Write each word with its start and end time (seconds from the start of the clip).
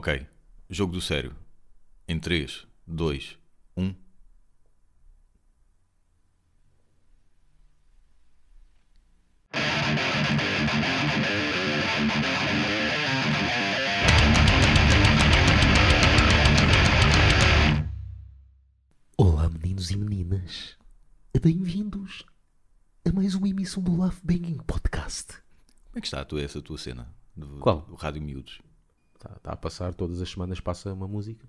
Ok. 0.00 0.26
Jogo 0.70 0.94
do 0.94 1.00
sério. 1.02 1.36
Em 2.08 2.18
3, 2.18 2.66
2, 2.86 3.36
1. 3.76 3.94
Olá, 19.18 19.50
meninos 19.50 19.90
e 19.90 19.98
meninas. 19.98 20.78
Bem-vindos 21.42 22.24
a 23.04 23.12
mais 23.12 23.34
uma 23.34 23.50
emissão 23.50 23.82
do 23.82 23.94
Love 23.94 24.16
Banging 24.24 24.62
Podcast. 24.66 25.34
Como 25.90 25.98
é 25.98 26.00
que 26.00 26.06
está 26.06 26.22
a 26.22 26.24
tua, 26.24 26.40
essa 26.40 26.62
tua 26.62 26.78
cena? 26.78 27.14
Do, 27.36 27.58
Qual? 27.58 27.82
Do 27.82 27.96
Rádio 27.96 28.22
Miúdos. 28.22 28.62
Está 29.20 29.38
tá 29.40 29.52
a 29.52 29.56
passar, 29.56 29.92
todas 29.92 30.22
as 30.22 30.30
semanas 30.30 30.60
passa 30.60 30.94
uma 30.94 31.06
música. 31.06 31.46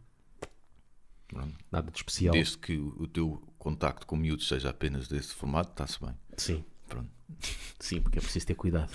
Pronto. 1.28 1.56
Nada 1.72 1.90
de 1.90 1.98
especial. 1.98 2.34
Desde 2.34 2.58
que 2.58 2.78
o 2.78 3.08
teu 3.08 3.42
contacto 3.58 4.06
com 4.06 4.18
miúdos 4.18 4.48
seja 4.50 4.70
apenas 4.70 5.08
desse 5.08 5.34
formato, 5.34 5.72
está-se 5.72 5.98
bem. 6.04 6.14
Sim, 6.36 6.66
Pronto. 6.90 7.10
sim, 7.80 8.02
porque 8.02 8.20
é 8.20 8.22
preciso 8.22 8.48
ter 8.48 8.56
cuidado. 8.56 8.92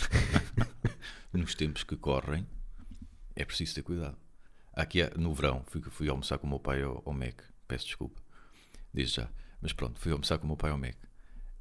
Nos 1.33 1.55
tempos 1.55 1.85
que 1.85 1.97
correm, 1.97 2.47
é 3.35 3.45
preciso 3.45 3.75
ter 3.75 3.83
cuidado. 3.83 4.19
Aqui 4.75 5.01
eh, 5.01 5.11
no 5.16 5.33
verão, 5.33 5.65
fui, 5.66 5.80
fui 5.80 6.09
almoçar 6.11 6.37
com 6.38 6.47
o 6.47 6.51
meu 6.51 6.61
pai 6.61 6.83
ao, 6.83 7.02
ao 7.07 7.15
Mac. 7.15 7.41
Peço 7.66 7.87
desculpa, 7.87 8.21
desde 8.93 9.16
já. 9.16 9.30
Mas 9.63 9.73
pronto, 9.73 9.99
fui 9.99 10.13
almoçar 10.13 10.37
com 10.37 10.45
o 10.45 10.49
meu 10.49 10.57
pai 10.57 10.71
ao 10.71 10.79
Mac. 10.79 10.97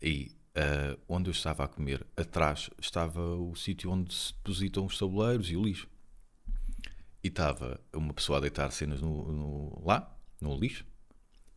E 0.01 0.35
ah, 0.55 0.97
onde 1.07 1.29
eu 1.29 1.31
estava 1.31 1.65
a 1.65 1.67
comer, 1.67 2.05
atrás 2.15 2.69
estava 2.79 3.21
o 3.21 3.53
sítio 3.55 3.91
onde 3.91 4.13
se 4.13 4.33
depositam 4.33 4.85
os 4.85 4.97
tabuleiros 4.97 5.49
e 5.51 5.55
o 5.57 5.63
lixo. 5.63 5.87
E 7.25 7.27
estava 7.27 7.79
uma 7.91 8.13
pessoa 8.13 8.37
a 8.37 8.41
deitar 8.41 8.69
cenas 8.71 9.01
no, 9.01 9.31
no- 9.31 9.81
lá, 9.83 10.15
no 10.39 10.55
lixo, 10.55 10.85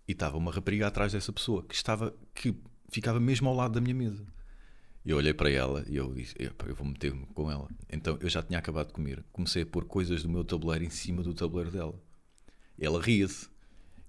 e 0.08 0.12
estava 0.12 0.38
uma 0.38 0.50
rapariga 0.50 0.86
atrás 0.86 1.12
dessa 1.12 1.30
pessoa 1.30 1.62
que 1.62 1.74
estava 1.74 2.14
que 2.34 2.54
ficava 2.90 3.20
mesmo 3.20 3.50
ao 3.50 3.54
lado 3.54 3.74
da 3.74 3.80
minha 3.82 3.94
mesa. 3.94 4.24
E 5.04 5.10
eu 5.10 5.18
olhei 5.18 5.34
para 5.34 5.50
ela 5.50 5.84
e 5.86 5.94
eu 5.96 6.14
disse: 6.14 6.34
"Epá, 6.38 6.64
eu 6.66 6.74
vou 6.74 6.86
meter-me 6.86 7.26
com 7.34 7.50
ela. 7.50 7.68
Então 7.92 8.16
eu 8.18 8.30
já 8.30 8.42
tinha 8.42 8.58
acabado 8.58 8.86
de 8.86 8.94
comer. 8.94 9.22
Comecei 9.30 9.62
a 9.62 9.66
pôr 9.66 9.84
coisas 9.84 10.22
do 10.22 10.28
meu 10.30 10.42
tabuleiro 10.42 10.86
em 10.86 10.90
cima 10.90 11.22
do 11.22 11.34
tabuleiro 11.34 11.70
dela. 11.70 11.94
Ela 12.80 12.98
ria-se. 13.02 13.48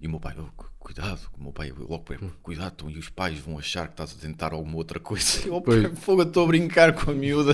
E 0.00 0.06
o 0.06 0.10
meu 0.10 0.18
pai, 0.18 0.34
"Oh, 0.38 0.50
cu- 0.56 0.70
cuidado, 0.78 1.20
o 1.38 1.42
meu 1.42 1.52
pai 1.52 1.70
logo, 1.72 1.98
"Pé, 2.04 2.16
cuidado, 2.42 2.74
tu 2.74 2.88
e 2.90 2.96
os 2.98 3.10
pais 3.10 3.38
vão 3.38 3.58
achar 3.58 3.86
que 3.88 3.92
estás 3.92 4.16
a 4.16 4.18
tentar 4.18 4.54
alguma 4.54 4.76
outra 4.78 4.98
coisa. 4.98 5.40
Eu. 5.46 5.60
"Pé, 5.60 5.94
fogo, 5.94 6.22
estou 6.22 6.44
a 6.44 6.46
brincar 6.46 6.94
com 6.94 7.10
a 7.10 7.14
miúda. 7.14 7.52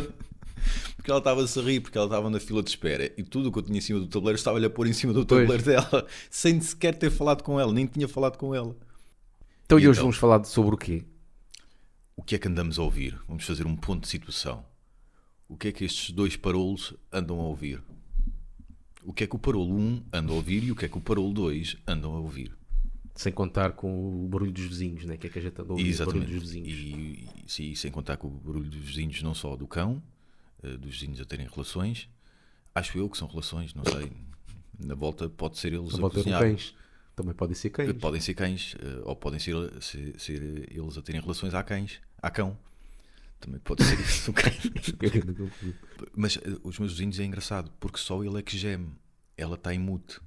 Porque 0.97 1.11
ela 1.11 1.19
estava-se 1.19 1.59
a 1.59 1.63
rir, 1.63 1.81
porque 1.81 1.97
ela 1.97 2.07
estava 2.07 2.29
na 2.31 2.41
fila 2.41 2.63
de 2.63 2.71
espera 2.71 3.13
e 3.17 3.23
tudo 3.23 3.49
o 3.49 3.53
que 3.53 3.59
eu 3.59 3.63
tinha 3.63 3.79
em 3.79 3.81
cima 3.81 4.01
do 4.01 4.07
tabuleiro 4.07 4.37
estava-lhe 4.39 4.67
a 4.67 4.71
pôr 4.71 4.87
em 4.87 4.93
cima 4.93 5.13
do 5.13 5.25
Pois. 5.25 5.41
tabuleiro 5.41 5.63
dela, 5.65 6.07
sem 6.31 6.61
sequer 6.61 6.95
ter 6.97 7.11
falado 7.11 7.43
com 7.43 7.59
ela, 7.61 7.73
nem 7.73 7.87
tinha 7.87 8.09
falado 8.09 8.37
com 8.37 8.55
ela. 8.55 8.77
Então, 9.65 9.79
e 9.79 9.83
E 9.83 9.89
hoje 9.89 9.99
então? 9.99 10.05
vamos 10.07 10.17
falar 10.17 10.45
sobre 10.45 10.75
o 10.75 10.79
quê? 10.79 11.05
O 12.17 12.23
que 12.23 12.35
é 12.35 12.39
que 12.39 12.49
andamos 12.49 12.79
a 12.79 12.83
ouvir? 12.83 13.19
Vamos 13.29 13.45
fazer 13.45 13.67
um 13.67 13.77
ponto 13.77 14.03
de 14.03 14.09
situação. 14.09 14.65
O 15.49 15.57
que 15.57 15.69
é 15.69 15.73
que 15.73 15.85
estes 15.85 16.11
dois 16.11 16.37
parolos 16.37 16.95
andam 17.13 17.39
a 17.41 17.45
ouvir? 17.45 17.81
O 19.05 19.13
que 19.13 19.23
é 19.25 19.27
que 19.27 19.37
o 19.37 19.39
parolo 19.39 19.77
1 19.77 20.03
anda 20.13 20.33
a 20.33 20.35
ouvir 20.35 20.65
e 20.65 20.73
o 20.73 20.77
que 20.77 20.85
é 20.87 20.89
que 20.89 20.99
o 20.99 21.01
parolo 21.01 21.33
2 21.33 21.77
andam 21.87 22.15
a 22.15 22.19
ouvir? 22.19 22.53
Sem 23.15 23.33
contar 23.33 23.73
com 23.73 24.25
o 24.25 24.29
barulho 24.29 24.51
dos 24.51 24.65
vizinhos, 24.65 25.05
né? 25.05 25.17
Que 25.17 25.29
é 25.29 25.31
que 25.31 25.39
a 25.39 25.43
gente 25.43 25.61
anda 25.61 25.71
a 25.71 25.77
ouvir 25.77 25.95
o 25.95 26.07
barulho 26.07 26.27
dos 26.27 26.43
vizinhos. 26.43 26.69
E, 26.69 27.29
e, 27.45 27.45
sim, 27.47 27.75
sem 27.75 27.91
contar 27.91 28.17
com 28.17 28.27
o 28.27 28.31
barulho 28.31 28.69
dos 28.69 28.81
vizinhos, 28.81 29.23
não 29.23 29.35
só 29.35 29.55
do 29.57 29.67
cão, 29.69 30.03
eh, 30.67 30.77
dos 30.77 30.91
vizinhos 30.99 31.21
a 31.21 31.25
terem 31.25 31.47
relações. 31.47 32.09
Acho 32.75 32.99
eu 32.99 33.09
que 33.09 33.17
são 33.17 33.27
relações, 33.29 33.75
não 33.75 33.85
sei. 33.85 34.13
Na 34.79 34.95
volta 34.95 35.29
pode 35.29 35.59
ser 35.59 35.73
eles 35.73 35.95
A 35.95 35.99
a 36.07 36.11
cozinhar. 36.11 36.41
cães. 36.41 36.75
Também 37.15 37.33
podem 37.35 37.55
ser 37.55 37.71
cães. 37.71 37.93
Podem 37.95 38.21
ser 38.21 38.35
cães, 38.35 38.77
eh, 38.79 39.01
ou 39.05 39.17
podem 39.17 39.39
ser, 39.41 39.55
ser, 39.83 40.21
ser 40.21 40.43
eles 40.71 40.99
a 40.99 41.03
terem 41.03 41.21
relações 41.21 41.55
a 41.55 41.63
cães, 41.63 42.01
a 42.21 42.31
cão. 42.31 42.59
Também 43.41 43.61
pode 43.61 43.85
ser 43.85 43.99
isso. 44.01 44.31
um 44.31 44.35
cão. 44.35 44.53
Mas 46.15 46.37
eh, 46.37 46.59
os 46.63 46.79
meus 46.79 46.93
vizinhos 46.93 47.19
é 47.21 47.25
engraçado, 47.25 47.71
porque 47.81 47.99
só 47.99 48.23
ele 48.23 48.39
é 48.39 48.43
que 48.43 48.57
geme. 48.59 48.93
Ela 49.37 49.55
está 49.55 49.73
em 49.75 49.79
mute. 49.79 50.21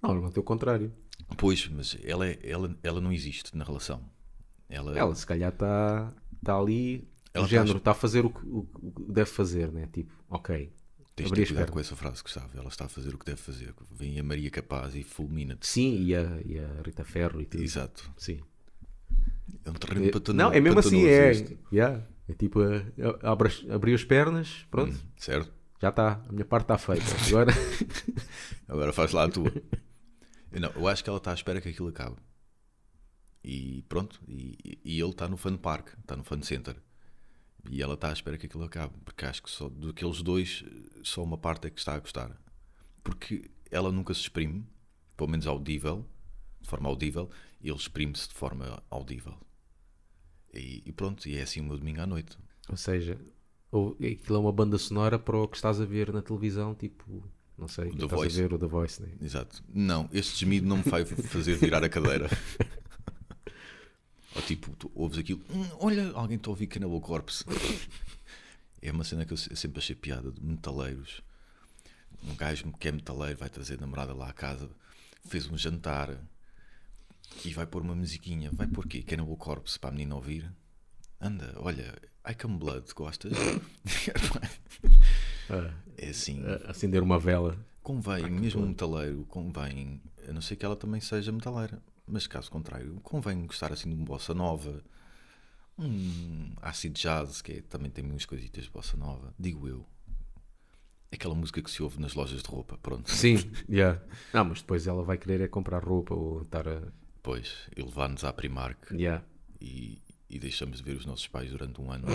Não, 0.00 0.14
não 0.14 0.26
é 0.26 0.38
o 0.38 0.42
contrário. 0.42 0.92
Pois, 1.36 1.66
mas 1.68 1.96
ela, 2.02 2.26
é- 2.28 2.38
ela, 2.42 2.76
ela 2.82 3.00
não 3.00 3.12
existe 3.12 3.56
na 3.56 3.64
relação. 3.64 4.02
Ela, 4.68 4.98
Ela 4.98 5.14
se 5.14 5.24
calhar 5.26 5.52
está 5.52 6.12
tá 6.42 6.56
ali, 6.58 7.08
Ela 7.34 7.44
o 7.44 7.48
tá- 7.48 7.50
género, 7.50 7.78
está 7.78 7.90
a 7.92 7.94
fazer 7.94 8.24
o 8.24 8.30
que, 8.30 8.46
o 8.46 8.62
que 8.64 9.12
deve 9.12 9.30
fazer, 9.30 9.72
né? 9.72 9.88
Tipo, 9.92 10.12
ok. 10.28 10.72
tens 11.16 11.30
de 11.32 11.46
pernas. 11.46 11.70
com 11.70 11.80
essa 11.80 11.96
frase, 11.96 12.22
Gustavo. 12.22 12.50
Ela 12.56 12.68
está 12.68 12.84
a 12.84 12.88
fazer 12.88 13.14
o 13.14 13.18
que 13.18 13.24
deve 13.26 13.40
fazer. 13.40 13.74
Vem 13.90 14.18
a 14.18 14.22
Maria 14.22 14.50
Capaz 14.50 14.94
e 14.94 15.02
fulmina-te. 15.02 15.66
Sim, 15.66 16.02
e 16.02 16.14
a, 16.14 16.22
e 16.44 16.58
a 16.58 16.82
Rita 16.84 17.04
Ferro 17.04 17.40
e 17.40 17.46
tudo. 17.46 17.62
Exato. 17.62 18.10
Sim. 18.16 18.40
É 19.64 19.70
um 19.70 19.74
terreno 19.74 20.06
É- 20.06 20.10
pantanoso. 20.10 20.36
não, 20.50 20.52
é 20.52 20.60
mesmo 20.60 20.78
assim, 20.78 21.06
é. 21.06 21.32
yeah. 21.72 22.06
É 22.28 22.34
tipo, 22.34 22.62
eh, 22.62 22.84
abre 23.22 23.48
as- 23.94 24.04
pernas, 24.04 24.64
pronto, 24.70 24.96
Certo? 25.16 25.52
já 25.80 25.88
está, 25.88 26.22
a 26.28 26.32
minha 26.32 26.44
parte 26.44 26.64
está 26.64 26.78
feita. 26.78 27.04
Agora, 27.28 27.52
Agora 28.68 28.92
faz 28.92 29.12
lá 29.12 29.24
a 29.24 29.28
tua. 29.28 29.52
Eu 30.52 30.60
Não, 30.60 30.70
eu 30.70 30.86
acho 30.88 31.02
que 31.02 31.10
ela 31.10 31.18
está 31.18 31.30
à 31.30 31.34
espera 31.34 31.60
que 31.60 31.68
aquilo 31.68 31.88
acabe. 31.88 32.16
E 33.44 33.82
pronto. 33.88 34.20
E, 34.28 34.78
e 34.84 35.00
ele 35.00 35.10
está 35.10 35.28
no 35.28 35.36
Fun 35.36 35.56
Park, 35.56 35.88
está 36.00 36.16
no 36.16 36.22
Fun 36.24 36.42
Center. 36.42 36.76
E 37.70 37.82
ela 37.82 37.94
está 37.94 38.10
à 38.10 38.12
espera 38.12 38.36
que 38.36 38.46
aquilo 38.46 38.64
acabe. 38.64 38.92
Porque 39.04 39.24
acho 39.24 39.42
que 39.42 39.50
só 39.50 39.68
daqueles 39.68 40.22
dois, 40.22 40.64
só 41.02 41.22
uma 41.22 41.38
parte 41.38 41.66
é 41.66 41.70
que 41.70 41.78
está 41.78 41.94
a 41.94 41.98
gostar. 41.98 42.36
Porque 43.02 43.50
ela 43.70 43.90
nunca 43.90 44.12
se 44.14 44.20
exprime, 44.20 44.66
pelo 45.16 45.30
menos 45.30 45.46
audível, 45.46 46.06
de 46.60 46.68
forma 46.68 46.88
audível, 46.88 47.30
e 47.60 47.68
ele 47.68 47.76
exprime-se 47.76 48.28
de 48.28 48.34
forma 48.34 48.82
audível. 48.90 49.34
E, 50.52 50.82
e 50.84 50.92
pronto, 50.92 51.26
e 51.28 51.36
é 51.36 51.42
assim 51.42 51.60
o 51.60 51.64
meu 51.64 51.78
domingo 51.78 52.00
à 52.00 52.06
noite. 52.06 52.36
ou 52.68 52.76
seja, 52.76 53.18
ou, 53.70 53.92
aquilo 53.94 54.36
é 54.36 54.38
uma 54.38 54.52
banda 54.52 54.76
sonora 54.76 55.18
para 55.18 55.36
o 55.36 55.48
que 55.48 55.56
estás 55.56 55.80
a 55.80 55.84
ver 55.84 56.12
na 56.12 56.20
televisão, 56.20 56.74
tipo, 56.74 57.24
não 57.56 57.66
sei, 57.68 57.86
o 57.88 57.96
The 57.96 58.04
estás 58.04 58.12
Voice. 58.12 58.38
a 58.38 58.42
ver 58.42 58.52
o 58.52 58.58
The 58.58 58.66
Voice, 58.66 59.02
né? 59.02 59.08
Exato. 59.20 59.64
Não, 59.72 60.08
este 60.12 60.40
gemido 60.40 60.66
não 60.66 60.76
me 60.78 60.82
vai 60.82 61.04
fazer 61.06 61.56
virar 61.56 61.82
a 61.82 61.88
cadeira. 61.88 62.28
Ou 64.34 64.42
tipo, 64.42 64.74
tu 64.76 64.90
ouves 64.94 65.18
aquilo, 65.18 65.42
"Hum, 65.50 65.66
olha, 65.80 66.10
alguém 66.12 66.36
está 66.36 66.48
a 66.48 66.52
ouvir 66.52 66.66
Cannibal 66.66 67.00
Corpse. 67.00 67.44
É 68.84 68.90
uma 68.90 69.04
cena 69.04 69.24
que 69.24 69.32
eu 69.32 69.36
se- 69.36 69.48
eu 69.48 69.56
sempre 69.56 69.78
achei 69.78 69.94
piada 69.94 70.32
de 70.32 70.44
metaleiros. 70.44 71.22
Um 72.24 72.34
gajo 72.34 72.64
que 72.80 72.88
é 72.88 72.92
metaleiro 72.92 73.38
vai 73.38 73.48
trazer 73.48 73.74
a 73.74 73.80
namorada 73.80 74.12
lá 74.12 74.28
à 74.28 74.32
casa, 74.32 74.68
fez 75.24 75.48
um 75.48 75.56
jantar 75.56 76.18
e 77.44 77.52
vai 77.52 77.64
pôr 77.64 77.80
uma 77.82 77.94
musiquinha. 77.94 78.50
Vai 78.52 78.66
pôr 78.66 78.88
quê? 78.88 79.00
Cannibal 79.00 79.36
Corpse 79.36 79.78
para 79.78 79.90
a 79.90 79.92
menina 79.92 80.16
ouvir. 80.16 80.52
Anda, 81.20 81.52
olha, 81.58 81.94
I 82.28 82.34
Come 82.34 82.58
Blood, 82.58 82.92
gostas? 82.92 83.32
é 85.96 86.08
assim. 86.10 86.42
A- 86.44 86.70
acender 86.70 87.04
uma 87.04 87.20
vela. 87.20 87.56
Convém, 87.82 88.30
mesmo 88.30 88.62
um 88.62 88.68
metaleiro, 88.68 89.24
convém, 89.28 90.00
a 90.28 90.32
não 90.32 90.40
ser 90.40 90.54
que 90.56 90.64
ela 90.64 90.76
também 90.76 91.00
seja 91.00 91.32
metaleira, 91.32 91.80
mas 92.06 92.26
caso 92.26 92.50
contrário, 92.50 92.98
convém 93.02 93.46
gostar 93.46 93.72
assim 93.72 93.88
de 93.88 93.94
uma 93.94 94.04
bossa 94.04 94.34
nova, 94.34 94.82
um 95.78 96.52
acid 96.60 96.92
jazz, 96.94 97.40
que 97.42 97.52
é- 97.52 97.60
também 97.62 97.90
tem 97.90 98.04
umas 98.04 98.24
coisitas 98.26 98.64
de 98.64 98.70
bossa 98.70 98.96
nova, 98.96 99.34
digo 99.38 99.68
eu. 99.68 99.86
Aquela 101.10 101.34
música 101.34 101.60
que 101.62 101.70
se 101.70 101.82
ouve 101.82 102.00
nas 102.00 102.14
lojas 102.14 102.42
de 102.42 102.48
roupa, 102.48 102.78
pronto. 102.78 103.10
Sim, 103.10 103.36
yeah. 103.68 104.00
Não, 104.32 104.44
mas 104.46 104.60
depois 104.62 104.86
ela 104.86 105.02
vai 105.02 105.18
querer 105.18 105.40
é 105.42 105.48
comprar 105.48 105.84
roupa 105.84 106.14
ou 106.14 106.42
estar 106.42 106.66
a. 106.66 106.82
Pois, 107.22 107.68
e 107.76 107.82
levar-nos 107.82 108.24
à 108.24 108.32
Primark 108.32 108.90
Yeah. 108.92 109.22
e, 109.60 110.02
e 110.28 110.38
deixamos 110.38 110.78
de 110.78 110.82
ver 110.84 110.96
os 110.96 111.06
nossos 111.06 111.28
pais 111.28 111.50
durante 111.50 111.80
um 111.80 111.92
ano. 111.92 112.06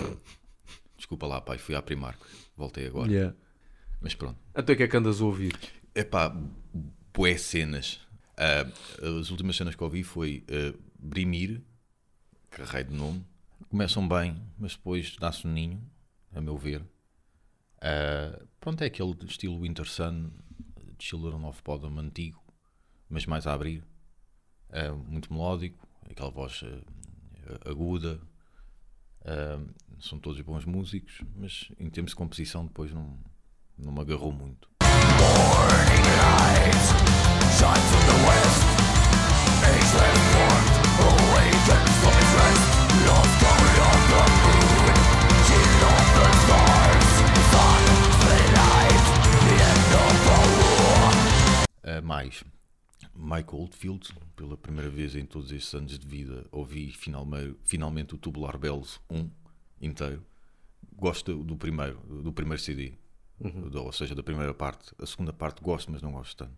Desculpa 0.96 1.26
lá, 1.26 1.40
pai, 1.40 1.58
fui 1.58 1.74
à 1.76 1.80
Primark, 1.80 2.20
voltei 2.56 2.86
agora. 2.88 3.10
Yeah. 3.10 3.36
Mas 4.00 4.14
pronto. 4.14 4.38
Então 4.54 4.74
o 4.74 4.76
que 4.76 4.82
é 4.82 4.88
que 4.88 4.96
andas 4.96 5.20
a 5.20 5.24
ouvir? 5.24 5.56
Epá, 5.94 6.36
bué 7.14 7.36
cenas. 7.38 8.00
Ah, 8.40 8.64
as 9.18 9.30
últimas 9.30 9.56
cenas 9.56 9.74
que 9.74 9.82
ouvi 9.82 10.04
foi 10.04 10.44
ah, 10.48 10.78
Brimir, 10.96 11.60
que 12.50 12.62
raio 12.62 12.84
de 12.84 12.94
nome. 12.94 13.26
Começam 13.68 14.06
bem, 14.06 14.40
mas 14.56 14.76
depois 14.76 15.16
dá-se 15.16 15.44
um 15.46 15.52
ninho, 15.52 15.82
a 16.32 16.40
meu 16.40 16.56
ver. 16.56 16.80
Ah, 17.80 18.40
pronto, 18.60 18.82
é 18.82 18.86
aquele 18.86 19.12
estilo 19.26 19.60
Winter 19.60 19.86
Sun, 19.86 20.30
Children 21.00 21.44
of 21.46 21.60
Bodom 21.64 21.98
antigo, 21.98 22.40
mas 23.08 23.26
mais 23.26 23.44
a 23.44 23.52
abrir. 23.52 23.84
Ah, 24.70 24.92
muito 24.92 25.32
melódico, 25.32 25.84
aquela 26.08 26.30
voz 26.30 26.62
aguda. 27.66 28.20
São 29.98 30.20
todos 30.20 30.40
bons 30.42 30.64
músicos, 30.64 31.22
mas 31.34 31.72
em 31.76 31.90
termos 31.90 32.12
de 32.12 32.16
composição 32.16 32.64
depois 32.64 32.92
não, 32.92 33.18
não 33.76 33.90
me 33.90 34.00
agarrou 34.00 34.30
muito. 34.30 34.70
Shine 37.58 37.74
from 37.90 37.97
mais, 52.08 52.42
Mike 53.14 53.54
Oldfield, 53.54 54.08
pela 54.34 54.56
primeira 54.56 54.88
vez 54.90 55.14
em 55.14 55.26
todos 55.26 55.52
estes 55.52 55.74
anos 55.74 55.98
de 55.98 56.06
vida, 56.06 56.46
ouvi 56.50 56.90
finalme- 56.90 57.54
finalmente 57.64 58.14
o 58.14 58.18
Tubular 58.18 58.56
Bells 58.58 58.98
1 59.10 59.30
inteiro. 59.80 60.24
Gosto 60.96 61.44
do 61.44 61.54
primeiro, 61.56 61.98
do 62.22 62.32
primeiro 62.32 62.60
CD, 62.62 62.94
do- 63.38 63.84
ou 63.84 63.92
seja, 63.92 64.14
da 64.14 64.22
primeira 64.22 64.54
parte. 64.54 64.92
A 64.98 65.04
segunda 65.06 65.32
parte 65.32 65.62
gosto, 65.62 65.92
mas 65.92 66.00
não 66.02 66.12
gosto 66.12 66.34
tanto. 66.36 66.56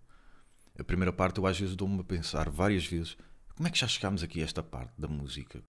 A 0.78 0.84
primeira 0.84 1.12
parte 1.12 1.38
eu 1.38 1.46
às 1.46 1.58
vezes 1.58 1.74
dou-me 1.76 2.00
a 2.00 2.04
pensar 2.04 2.48
várias 2.48 2.86
vezes 2.86 3.16
como 3.56 3.66
é 3.68 3.70
que 3.70 3.78
já 3.78 3.86
chegámos 3.88 4.22
aqui 4.22 4.40
a 4.40 4.44
esta 4.44 4.62
parte 4.62 4.94
da 4.98 5.08
música? 5.08 5.62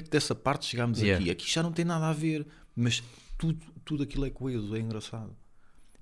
É 0.00 0.02
que 0.02 0.10
dessa 0.10 0.34
parte 0.34 0.66
chegámos 0.66 0.98
Yeah. 1.00 1.20
aqui? 1.22 1.30
Aqui 1.30 1.50
já 1.50 1.62
não 1.62 1.72
tem 1.72 1.84
nada 1.84 2.06
a 2.08 2.12
ver, 2.12 2.46
mas 2.74 3.02
tudo, 3.38 3.58
tudo 3.84 4.02
aquilo 4.02 4.24
é 4.26 4.30
coeso, 4.30 4.74
é 4.74 4.80
engraçado. 4.80 5.34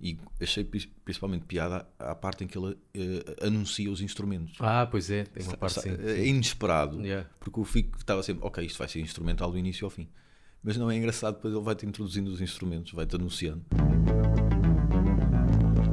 E 0.01 0.17
achei 0.41 0.63
pri- 0.63 0.93
principalmente 1.05 1.45
piada 1.45 1.85
à 1.99 2.15
parte 2.15 2.45
em 2.45 2.47
que 2.47 2.57
ele 2.57 2.77
eh, 2.95 3.47
anuncia 3.47 3.91
os 3.91 4.01
instrumentos. 4.01 4.55
Ah, 4.61 4.87
pois 4.89 5.11
é, 5.11 5.25
tem 5.25 5.45
uma 5.45 5.57
parte. 5.57 5.81
É 5.89 6.25
inesperado. 6.27 7.01
Yeah. 7.05 7.29
Porque 7.41 7.59
eu 7.59 7.65
fico, 7.65 7.99
estava 7.99 8.23
sempre, 8.23 8.47
ok, 8.47 8.65
isto 8.65 8.79
vai 8.79 8.87
ser 8.89 9.01
instrumental 9.01 9.51
do 9.51 9.59
início 9.59 9.85
ao 9.85 9.91
fim. 9.91 10.09
Mas 10.63 10.77
não 10.77 10.89
é 10.91 10.97
engraçado, 10.97 11.35
depois 11.35 11.53
ele 11.55 11.63
vai-te 11.65 11.85
introduzindo 11.87 12.31
os 12.31 12.41
instrumentos, 12.41 12.93
vai-te 12.93 13.17
anunciando. 13.17 13.65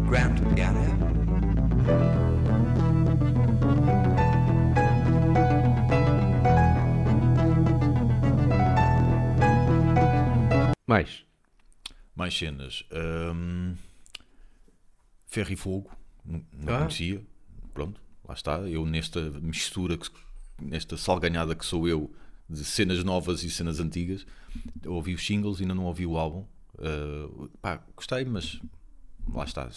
Grand 0.09 0.35
piano. 0.53 0.79
Mais. 10.95 11.25
Mais 12.15 12.37
cenas. 12.37 12.85
Hum, 13.33 13.75
Ferro 15.27 15.51
e 15.51 15.55
Fogo, 15.55 15.91
não 16.25 16.73
Ah. 16.73 16.79
conhecia. 16.79 17.21
Pronto, 17.73 17.99
lá 18.27 18.33
está. 18.33 18.59
Eu 18.61 18.85
nesta 18.85 19.19
mistura, 19.41 19.97
que- 19.97 20.09
nesta 20.61 20.95
salganhada 20.95 21.53
que 21.55 21.65
sou 21.65 21.87
eu, 21.87 22.13
de 22.49 22.63
cenas 22.63 23.03
novas 23.03 23.43
e 23.43 23.49
cenas 23.49 23.79
antigas, 23.79 24.25
ouvi 24.85 25.13
os 25.13 25.25
singles, 25.25 25.59
ainda 25.59 25.73
não 25.75 25.83
ouvi 25.85 26.05
o 26.05 26.17
álbum. 26.17 26.45
Uh, 26.75 27.49
pá, 27.61 27.81
gostei, 27.95 28.23
mas 28.25 28.59
lá 29.33 29.43
está. 29.43 29.69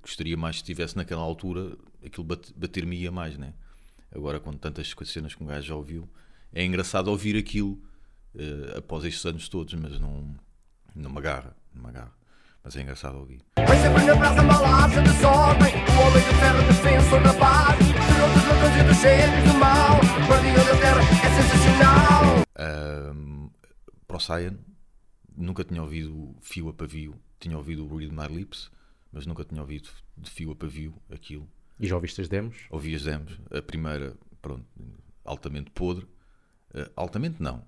gostaria 0.00 0.36
mais 0.36 0.56
se 0.56 0.62
estivesse 0.62 0.96
naquela 0.96 1.22
altura, 1.22 1.76
aquilo 2.04 2.24
bate- 2.24 2.52
bater-me-ia 2.54 3.10
mais, 3.10 3.36
né? 3.36 3.52
Agora, 4.14 4.38
com 4.40 4.52
tantas 4.52 4.94
cenas 5.06 5.34
que 5.34 5.42
um 5.42 5.46
gajo 5.46 5.66
já 5.66 5.74
ouviu, 5.74 6.08
é 6.52 6.64
engraçado 6.64 7.08
ouvir 7.08 7.36
aquilo 7.36 7.72
uh, 8.34 8.78
após 8.78 9.04
estes 9.04 9.24
anos 9.26 9.48
todos, 9.48 9.74
mas 9.74 9.98
não, 9.98 10.34
não 10.94 11.10
me 11.10 11.18
agarra, 11.18 11.54
não 11.74 11.82
me 11.82 11.88
agarra. 11.88 12.12
Mas 12.64 12.76
é 12.76 12.82
engraçado 12.82 13.18
ouvir. 13.18 13.40
Vem 13.56 13.80
sempre 13.80 14.04
na 14.04 14.16
praça 14.16 14.42
malaça 14.42 15.02
de 15.02 15.10
sorte 15.20 15.64
O 15.64 16.00
homem 16.06 16.22
de 16.22 16.34
ferro 16.38 16.62
defensor 16.68 17.22
da 17.22 17.34
paz 17.34 17.78
ladrões 18.62 18.76
e 18.76 18.88
do 18.88 18.94
cheiro 18.94 19.52
do 19.52 19.58
mal. 19.58 19.98
Guardião 20.28 20.64
da 20.64 20.80
terra 20.80 21.00
é 21.02 21.42
sensacional. 21.42 22.44
Ahm, 22.56 23.48
Pro 24.06 24.20
Cyan, 24.20 24.58
nunca 25.36 25.64
tinha 25.64 25.82
ouvido 25.82 26.36
fio 26.40 26.68
a 26.68 26.72
pavio, 26.72 27.14
tinha 27.40 27.56
ouvido 27.56 27.84
o 27.84 27.96
Read 27.96 28.12
My 28.14 28.26
Lips, 28.28 28.70
mas 29.10 29.26
nunca 29.26 29.44
tinha 29.44 29.60
ouvido 29.60 29.88
de 30.16 30.30
fio 30.30 30.52
a 30.52 30.54
pavio 30.56 30.94
aquilo. 31.10 31.48
E 31.80 31.86
já 31.88 31.94
ouviste 31.96 32.20
as 32.20 32.28
demos? 32.28 32.56
Ouvi 32.70 32.94
as 32.94 33.02
demos, 33.02 33.38
a 33.50 33.60
primeira, 33.60 34.14
pronto, 34.40 34.64
altamente 35.24 35.70
podre, 35.70 36.06
Ah, 36.74 36.88
altamente 36.96 37.42
não, 37.42 37.62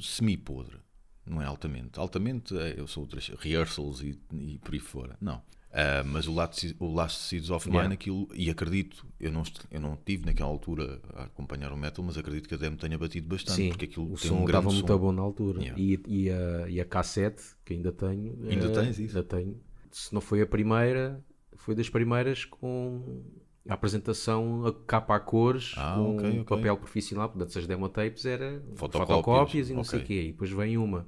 semi-podre, 0.00 0.78
não 1.26 1.42
é 1.42 1.44
altamente. 1.46 1.98
Altamente 1.98 2.56
é, 2.56 2.74
eu 2.78 2.86
sou 2.86 3.02
outras 3.02 3.28
rehearsals 3.38 4.00
e, 4.02 4.18
e 4.32 4.58
por 4.58 4.74
aí 4.74 4.80
fora, 4.80 5.16
não. 5.20 5.42
Ah, 5.72 6.02
mas 6.04 6.26
o 6.26 6.32
Last, 6.32 6.74
o 6.78 6.94
Last 6.94 7.22
Seeds 7.24 7.50
of 7.50 7.66
Mine, 7.68 7.78
Yeah. 7.78 7.94
aquilo, 7.94 8.28
e 8.34 8.48
acredito, 8.48 9.04
eu 9.20 9.30
não, 9.30 9.42
eu 9.70 9.78
não 9.80 9.94
tive 10.06 10.24
naquela 10.24 10.48
altura 10.48 11.00
a 11.14 11.24
acompanhar 11.24 11.70
o 11.70 11.76
metal, 11.76 12.02
mas 12.02 12.16
acredito 12.16 12.48
que 12.48 12.54
a 12.54 12.56
demo 12.56 12.76
tenha 12.78 12.96
batido 12.96 13.28
bastante, 13.28 13.56
Sim, 13.56 13.68
porque 13.68 13.84
aquilo 13.84 14.06
o 14.06 14.16
tem 14.16 14.28
som 14.30 14.36
um 14.36 14.46
estava 14.46 14.62
grande 14.62 14.74
muito 14.74 14.92
som. 14.92 14.98
bom 14.98 15.12
na 15.12 15.20
altura. 15.20 15.60
Yeah. 15.60 15.78
E, 15.82 16.00
e, 16.06 16.30
a, 16.30 16.68
e 16.70 16.80
a 16.80 16.84
cassete, 16.86 17.42
que 17.62 17.74
ainda 17.74 17.92
tenho. 17.92 18.38
Ainda 18.48 18.66
eh, 18.66 18.70
tens 18.70 18.98
isso? 18.98 19.18
Ainda 19.18 19.28
tenho. 19.28 19.60
Se 19.90 20.14
não 20.14 20.20
foi 20.22 20.40
a 20.40 20.46
primeira, 20.46 21.22
foi 21.56 21.74
das 21.74 21.90
primeiras 21.90 22.44
com 22.46 23.22
a 23.68 23.74
apresentação 23.74 24.64
a 24.66 24.72
capa 24.72 25.16
a 25.16 25.20
cores, 25.20 25.74
Ah, 25.76 25.94
com 25.96 26.14
ok, 26.16 26.40
ok. 26.40 26.44
papel 26.44 26.76
profissional. 26.78 27.28
Portanto, 27.28 27.50
essas 27.50 27.66
demotapes 27.66 28.24
era 28.24 28.62
Fotocópias, 28.76 29.08
fotocópias 29.18 29.70
e 29.70 29.74
não 29.74 29.84
sei 29.84 30.00
o 30.00 30.04
quê. 30.04 30.22
E 30.22 30.32
depois 30.32 30.50
vem 30.50 30.78
uma 30.78 31.06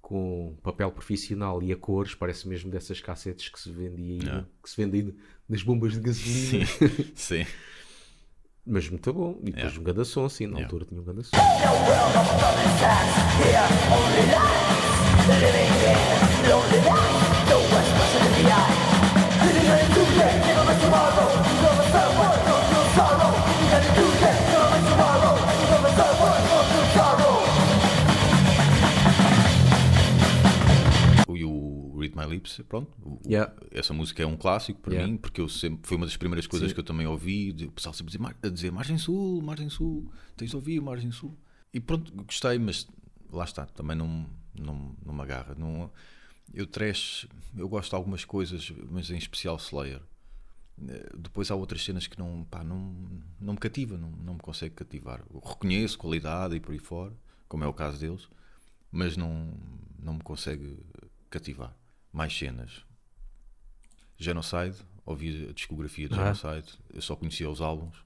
com 0.00 0.56
papel 0.62 0.90
profissional 0.90 1.62
e 1.62 1.72
a 1.72 1.76
cores, 1.76 2.14
parece 2.14 2.48
mesmo 2.48 2.70
dessas 2.70 3.00
cassetes 3.00 3.48
que 3.48 3.60
se 3.60 3.70
vendia 3.70 4.32
aí, 4.32 4.44
que 4.62 4.68
se 4.70 4.76
vendem 4.76 5.14
nas 5.48 5.62
bombas 5.62 5.92
de 5.92 6.00
gasolina. 6.00 6.66
Sim. 7.14 7.46
Mas 8.66 8.88
muito 8.88 9.12
bom. 9.12 9.38
E 9.42 9.46
depois 9.46 9.64
Yeah. 9.64 9.80
um 9.80 9.82
grande 9.82 10.04
som, 10.06 10.28
sim, 10.28 10.46
na 10.46 10.58
Yeah. 10.58 10.66
altura 10.66 10.84
tinha 10.84 11.00
um 11.00 11.04
grande 11.04 11.24
som. 11.24 11.36
Pronto. 32.68 32.90
o- 33.02 33.18
Yeah. 33.26 33.52
Essa 33.70 33.92
música 33.92 34.22
é 34.22 34.26
um 34.26 34.36
clássico 34.36 34.80
para 34.80 34.92
Yeah. 34.92 35.10
mim, 35.12 35.18
porque 35.18 35.40
eu 35.40 35.48
sempre, 35.48 35.86
foi 35.88 35.96
uma 35.96 36.06
das 36.06 36.16
primeiras 36.16 36.46
coisas 36.46 36.68
Sim. 36.68 36.74
que 36.74 36.80
eu 36.80 36.84
também 36.84 37.06
ouvi. 37.06 37.50
O 37.66 37.72
pessoal 37.72 37.92
sempre 37.92 38.12
dizer, 38.12 38.22
"Mar- 38.22 38.36
a 38.42 38.48
dizer 38.48 38.70
Margem 38.70 38.98
Sul, 38.98 39.42
Margem 39.42 39.68
Sul, 39.68 40.10
tens 40.36 40.50
de 40.50 40.56
ouvir 40.56 40.80
Margem 40.80 41.10
Sul. 41.10 41.36
E 41.72 41.80
pronto, 41.80 42.12
gostei, 42.24 42.58
mas 42.58 42.86
lá 43.32 43.44
está, 43.44 43.66
também 43.66 43.96
não, 43.96 44.26
não, 44.54 44.94
não 45.04 45.14
me 45.14 45.22
agarra. 45.22 45.54
Não, 45.56 45.90
eu 46.52 46.66
trash, 46.66 47.26
eu 47.56 47.68
gosto 47.68 47.90
de 47.90 47.94
algumas 47.96 48.24
coisas, 48.24 48.72
mas 48.90 49.10
em 49.10 49.16
especial 49.16 49.56
Slayer. 49.56 50.00
Eh, 50.88 51.10
Depois 51.16 51.50
há 51.50 51.54
outras 51.54 51.84
cenas 51.84 52.06
que 52.06 52.18
não, 52.18 52.44
pá, 52.50 52.64
não, 52.64 52.94
não 53.40 53.52
me 53.52 53.58
cativa, 53.58 53.96
não, 53.98 54.10
não 54.10 54.34
me 54.34 54.40
consegue 54.40 54.74
cativar. 54.74 55.22
Eu 55.32 55.38
reconheço 55.40 55.98
qualidade 55.98 56.56
e 56.56 56.60
por 56.60 56.72
aí 56.72 56.78
fora, 56.78 57.12
como 57.48 57.62
é 57.64 57.66
o 57.66 57.72
caso 57.72 57.98
deles, 58.00 58.28
mas 58.90 59.16
não, 59.16 59.52
não 60.02 60.14
me 60.14 60.20
consegue 60.22 60.78
cativar. 61.28 61.76
Mais 62.12 62.36
cenas. 62.36 62.84
Genocide, 64.18 64.76
ouvi 65.06 65.48
a 65.48 65.52
discografia 65.52 66.08
de 66.08 66.14
Ah. 66.14 66.32
Genocide, 66.34 66.78
eu 66.92 67.00
só 67.00 67.16
conhecia 67.16 67.48
os 67.48 67.60
álbuns, 67.60 67.96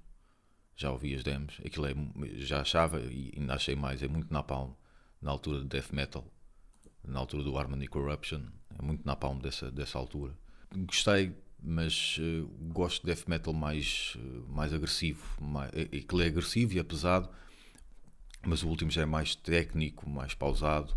já 0.77 0.91
ouvi 0.91 1.15
as 1.15 1.23
demos, 1.23 1.61
aquilo 1.65 1.87
é, 1.87 1.95
já 2.37 2.61
achava 2.61 3.01
e 3.01 3.33
ainda 3.37 3.55
achei 3.55 3.75
mais, 3.75 4.03
é 4.03 4.09
muito 4.09 4.33
napalm 4.33 4.73
na 5.21 5.31
altura 5.31 5.61
de 5.61 5.67
death 5.67 5.93
metal, 5.93 6.25
na 7.03 7.19
altura 7.19 7.43
do 7.43 7.57
Harmony 7.57 7.87
Corruption, 7.89 8.43
é 8.79 8.83
muito 8.83 9.05
napalm 9.05 9.39
dessa, 9.39 9.71
dessa 9.71 9.99
altura. 9.99 10.37
Gostei, 10.73 11.35
mas 11.63 12.17
eh, 12.21 12.45
gosto 12.73 13.01
de 13.01 13.07
death 13.15 13.27
metal 13.29 13.53
mais, 13.55 14.17
eh, 14.17 14.43
mais 14.49 14.73
agressivo, 14.73 15.23
mais, 15.41 15.71
é, 15.73 15.83
aquilo 15.83 16.23
é 16.23 16.27
agressivo 16.27 16.75
e 16.75 16.79
é 16.79 16.83
pesado, 16.83 17.29
mas 18.47 18.63
o 18.63 18.69
último 18.69 18.91
já 18.91 19.03
é 19.03 19.07
mais 19.07 19.35
técnico, 19.35 20.09
mais 20.09 20.35
pausado. 20.35 20.95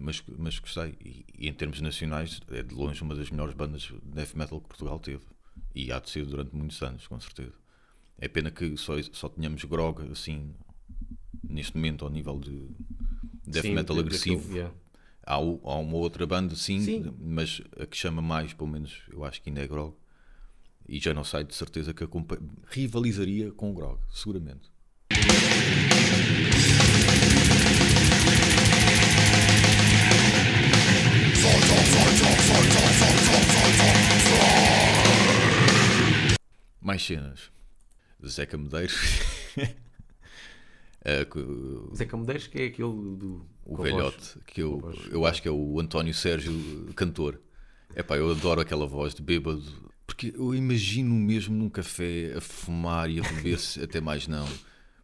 Mas, 0.00 0.22
mas 0.38 0.58
gostei. 0.58 0.96
E, 1.04 1.24
e 1.38 1.48
em 1.48 1.52
termos 1.52 1.80
nacionais, 1.80 2.40
é 2.50 2.62
de 2.62 2.74
longe 2.74 3.02
uma 3.02 3.14
das 3.14 3.30
melhores 3.30 3.54
bandas 3.54 3.82
de 3.82 3.98
death 4.04 4.34
metal 4.34 4.60
que 4.60 4.68
Portugal 4.68 4.98
teve. 4.98 5.22
E 5.74 5.90
há 5.92 5.98
de 5.98 6.10
ser 6.10 6.24
durante 6.24 6.54
muitos 6.54 6.80
anos, 6.82 7.06
com 7.06 7.18
certeza. 7.20 7.52
É 8.18 8.28
pena 8.28 8.50
que 8.50 8.76
só, 8.76 8.94
só 9.12 9.28
tenhamos 9.28 9.62
Grog 9.64 10.10
assim, 10.10 10.54
neste 11.48 11.76
momento, 11.76 12.04
ao 12.04 12.10
nível 12.10 12.38
de 12.40 12.68
death 13.46 13.62
Sim, 13.62 13.74
metal 13.74 13.96
de- 13.96 14.02
agressivo. 14.02 14.52
yeah. 14.54 14.74
Há, 15.24 15.34
há 15.34 15.38
uma 15.40 15.96
outra 15.96 16.26
banda, 16.26 16.54
sim, 16.56 16.80
Sim. 16.80 17.14
mas 17.20 17.60
a 17.78 17.86
que 17.86 17.96
chama 17.96 18.22
mais, 18.22 18.54
pelo 18.54 18.70
menos, 18.70 19.02
eu 19.10 19.24
acho 19.24 19.42
que 19.42 19.50
ainda 19.50 19.60
é 19.62 19.66
Grog. 19.68 19.94
E 20.88 20.98
já 20.98 21.12
não 21.12 21.22
sei 21.22 21.44
de 21.44 21.54
certeza 21.54 21.92
que 21.92 22.02
rivalizaria 22.70 23.52
com 23.52 23.70
o 23.70 23.74
Grog, 23.74 24.00
seguramente. 24.10 24.70
Mais 36.80 37.02
cenas. 37.04 37.50
Zeca 38.26 38.56
Medeiros. 38.56 38.94
Que- 41.30 41.96
Zeca 41.96 42.16
Medeiros, 42.18 42.46
que 42.48 42.58
é 42.60 42.66
aquele 42.66 42.88
do. 42.92 43.46
o 43.64 43.76
com 43.76 43.82
velhote, 43.82 44.16
voz- 44.18 44.36
que 44.46 44.60
eu, 44.60 44.92
eu 45.10 45.24
acho 45.24 45.40
que 45.40 45.48
é 45.48 45.50
o 45.50 45.80
António 45.80 46.12
Sérgio 46.12 46.52
cantor. 46.94 47.40
É 47.94 48.02
pá, 48.02 48.16
eu 48.18 48.30
adoro 48.30 48.60
aquela 48.60 48.86
voz 48.86 49.14
de 49.14 49.22
bêbado, 49.22 49.62
Porque 50.06 50.34
eu 50.36 50.54
imagino 50.54 51.14
mesmo 51.14 51.56
num 51.56 51.70
café 51.70 52.34
a 52.36 52.40
fumar 52.42 53.08
e 53.08 53.20
a 53.20 53.22
beber-se 53.22 53.80
até 53.84 54.00
mais 54.02 54.26
não. 54.28 54.46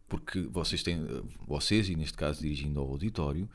Porque 0.07 0.41
vocês 0.41 0.83
têm, 0.83 1.03
vocês, 1.47 1.89
e 1.89 1.95
neste 1.95 2.15
caso 2.15 2.41
dirigindo 2.41 2.79
ao 2.79 2.87
auditório, 2.87 3.49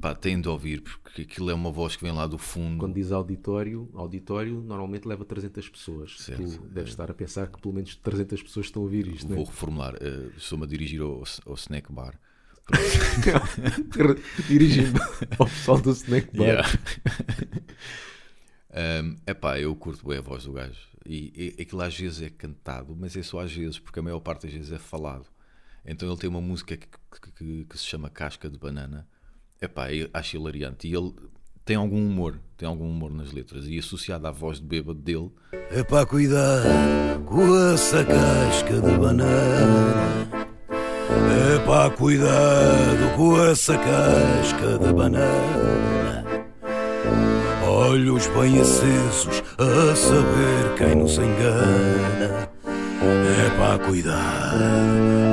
pá, 0.00 0.14
têm 0.14 0.40
de 0.40 0.48
ouvir, 0.48 0.82
porque 0.82 1.22
aquilo 1.22 1.50
é 1.50 1.54
uma 1.54 1.72
voz 1.72 1.96
que 1.96 2.02
vem 2.02 2.12
lá 2.12 2.26
do 2.26 2.38
fundo. 2.38 2.78
Quando 2.78 2.94
diz 2.94 3.10
auditório, 3.10 3.90
auditório 3.94 4.60
normalmente 4.60 5.06
leva 5.06 5.24
300 5.24 5.68
pessoas. 5.68 6.16
Certo. 6.18 6.58
Tu 6.58 6.68
deves 6.68 6.90
estar 6.90 7.10
a 7.10 7.14
pensar 7.14 7.48
que 7.48 7.60
pelo 7.60 7.74
menos 7.74 7.96
300 7.96 8.42
pessoas 8.42 8.66
estão 8.66 8.82
a 8.82 8.84
ouvir 8.84 9.08
isto, 9.08 9.26
Vou 9.26 9.38
não 9.38 9.44
reformular, 9.44 9.96
eh, 10.00 10.30
estou-me 10.36 10.64
a 10.64 10.66
dirigir 10.68 11.00
ao, 11.00 11.24
ao 11.46 11.54
snack 11.54 11.92
bar. 11.92 12.18
é? 12.70 14.42
Dirigindo 14.46 15.00
ao 15.38 15.46
pessoal 15.46 15.80
do 15.80 15.90
Snack 15.90 16.36
Bar. 16.36 16.46
Yeah. 16.46 16.68
um, 19.04 19.16
epá, 19.26 19.58
eu 19.58 19.74
curto 19.74 20.06
bem 20.06 20.18
a 20.18 20.22
voz 20.22 20.44
do 20.44 20.52
gajo. 20.52 20.78
E, 21.04 21.54
e 21.58 21.62
aquilo 21.62 21.82
às 21.82 21.98
vezes 21.98 22.22
é 22.22 22.30
cantado, 22.30 22.94
mas 22.94 23.16
é 23.16 23.22
só 23.22 23.40
às 23.40 23.52
vezes, 23.52 23.78
porque 23.78 23.98
a 23.98 24.02
maior 24.02 24.20
parte 24.20 24.46
das 24.46 24.52
vezes 24.52 24.72
é 24.72 24.78
falado. 24.78 25.26
Então 25.84 26.08
ele 26.08 26.18
tem 26.18 26.28
uma 26.30 26.40
música 26.40 26.76
que, 26.76 26.86
que- 26.86 27.64
que- 27.64 27.78
se 27.78 27.84
chama 27.84 28.10
Casca 28.10 28.48
de 28.48 28.58
Banana. 28.58 29.06
Epá, 29.60 29.92
eu 29.92 30.08
acho 30.12 30.36
hilariante. 30.36 30.88
E 30.88 30.94
ele 30.94 31.12
tem 31.64 31.76
algum 31.76 32.04
humor, 32.06 32.38
tem 32.56 32.68
algum 32.68 32.88
humor 32.88 33.10
nas 33.12 33.32
letras. 33.32 33.66
E 33.66 33.78
associado 33.78 34.26
à 34.26 34.30
voz 34.30 34.58
de 34.60 34.66
bêbado 34.66 34.98
dele, 35.00 35.30
É 35.70 35.82
para 35.84 36.04
cuidar 36.06 36.62
com 37.26 37.56
essa 37.72 38.04
casca 38.04 38.74
de 38.80 38.98
banana. 38.98 40.28
É 41.08 41.64
para 41.64 41.90
cuidado 41.96 43.16
com 43.16 43.40
essa 43.44 43.76
casca 43.78 44.78
de 44.78 44.92
banana. 44.92 46.24
Olhos 47.68 48.26
bem 48.28 48.60
acesos 48.60 49.42
a 49.58 49.94
saber 49.96 50.74
quem 50.76 50.94
nos 50.96 51.18
engana. 51.18 52.49
É 53.02 53.56
para 53.56 53.78
cuidar 53.86 54.52